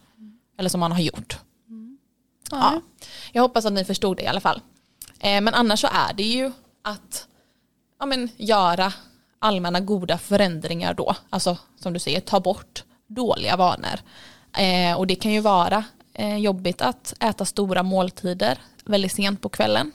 [0.57, 1.39] Eller som man har gjort.
[1.67, 1.97] Mm.
[2.51, 2.81] Ja.
[3.31, 4.61] Jag hoppas att ni förstod det i alla fall.
[5.19, 6.51] Eh, men annars så är det ju
[6.81, 7.27] att
[7.99, 8.93] ja, men, göra
[9.39, 11.15] allmänna goda förändringar då.
[11.29, 13.99] Alltså som du säger, ta bort dåliga vanor.
[14.57, 19.49] Eh, och det kan ju vara eh, jobbigt att äta stora måltider väldigt sent på
[19.49, 19.91] kvällen.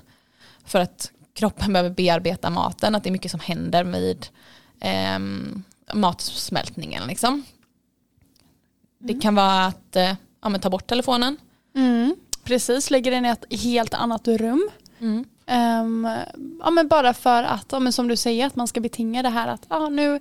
[0.64, 4.26] För att kroppen behöver bearbeta maten, att det är mycket som händer med
[4.80, 5.18] eh,
[5.94, 7.06] matsmältningen.
[7.06, 7.32] Liksom.
[7.32, 7.44] Mm.
[8.98, 11.36] Det kan vara att eh, ja, ta bort telefonen.
[11.74, 12.16] Mm.
[12.44, 14.70] Precis, lägga den i ett helt annat rum.
[14.98, 15.24] Mm.
[15.50, 16.08] Um,
[16.60, 19.28] ja, men bara för att, ja, men som du säger, att man ska betinga det
[19.28, 20.20] här att ja, nu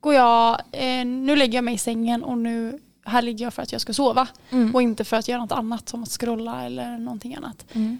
[0.00, 2.78] går jag, eh, nu lägger jag mig i sängen och nu
[3.08, 4.74] här ligger jag för att jag ska sova mm.
[4.74, 7.66] och inte för att göra något annat som att scrolla eller någonting annat.
[7.72, 7.98] Mm.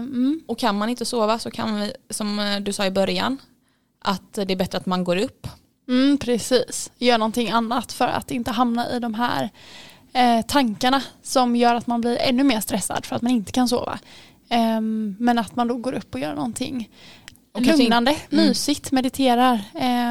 [0.00, 3.38] Um, och kan man inte sova så kan vi, som eh, du sa i början,
[4.00, 5.48] att det är bättre att man går upp.
[5.88, 9.50] Mm, precis, gör någonting annat för att inte hamna i de här
[10.12, 13.68] eh, tankarna som gör att man blir ännu mer stressad för att man inte kan
[13.68, 13.98] sova.
[14.50, 16.90] Um, men att man då går upp och gör någonting
[17.52, 18.46] och lugnande, mm.
[18.46, 19.60] mysigt, mediterar.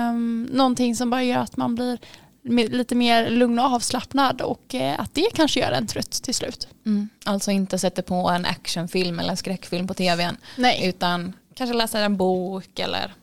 [0.09, 1.99] Um, någonting som bara gör att man blir
[2.45, 6.67] lite mer lugn och avslappnad och eh, att det kanske gör en trött till slut.
[6.85, 7.09] Mm.
[7.23, 10.87] Alltså inte sätter på en actionfilm eller skräckfilm på tvn Nej.
[10.87, 13.13] utan kanske läser en bok eller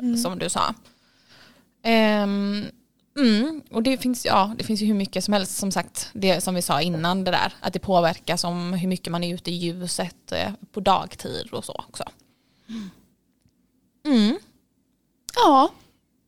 [0.00, 0.16] mm.
[0.16, 0.74] som du sa.
[1.84, 2.64] Um,
[3.18, 3.62] mm.
[3.70, 6.54] Och det finns, ja, det finns ju hur mycket som helst som sagt, det som
[6.54, 9.54] vi sa innan det där, att det påverkas om hur mycket man är ute i
[9.54, 12.04] ljuset eh, på dagtid och så också.
[14.04, 14.38] Mm.
[15.34, 15.70] Ja,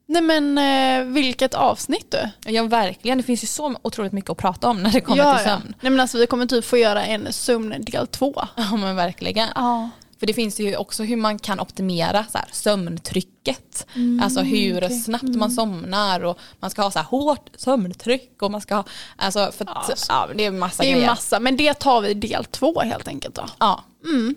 [0.06, 2.50] Nej men eh, vilket avsnitt du.
[2.50, 5.36] Ja verkligen, det finns ju så otroligt mycket att prata om när det kommer ja,
[5.36, 5.64] till sömn.
[5.68, 5.74] Ja.
[5.80, 8.34] Nej men alltså vi kommer typ få göra en sömn del två.
[8.56, 9.48] Ja men verkligen.
[9.54, 9.90] Ja.
[10.22, 13.86] För det finns ju också hur man kan optimera så här, sömntrycket.
[13.94, 14.98] Mm, alltså hur okay.
[14.98, 15.50] snabbt man mm.
[15.50, 18.84] somnar och man ska ha så här hårt sömntryck och man ska ha,
[19.16, 21.06] alltså för att, alltså, ja, det är massa det är grejer.
[21.06, 23.44] Massa, men det tar vi del två helt enkelt då.
[23.58, 23.84] Ja.
[24.04, 24.34] Mm.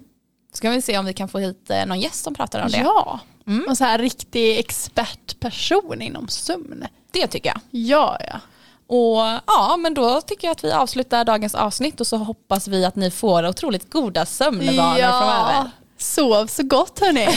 [0.57, 2.77] Ska vi se om vi kan få hit eh, någon gäst som pratar om det.
[2.77, 3.19] Ja.
[3.47, 3.65] Mm.
[3.69, 6.87] Och så här riktig expertperson inom sömn.
[7.11, 7.59] Det tycker jag.
[7.69, 8.39] Ja, ja.
[8.87, 12.85] Och ja, men då tycker jag att vi avslutar dagens avsnitt och så hoppas vi
[12.85, 15.09] att ni får otroligt goda sömnvanor ja.
[15.09, 15.71] framöver.
[15.97, 17.27] Sov så gott hörni.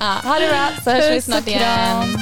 [0.00, 2.18] ja, ha det bra så hörs vi snart igen.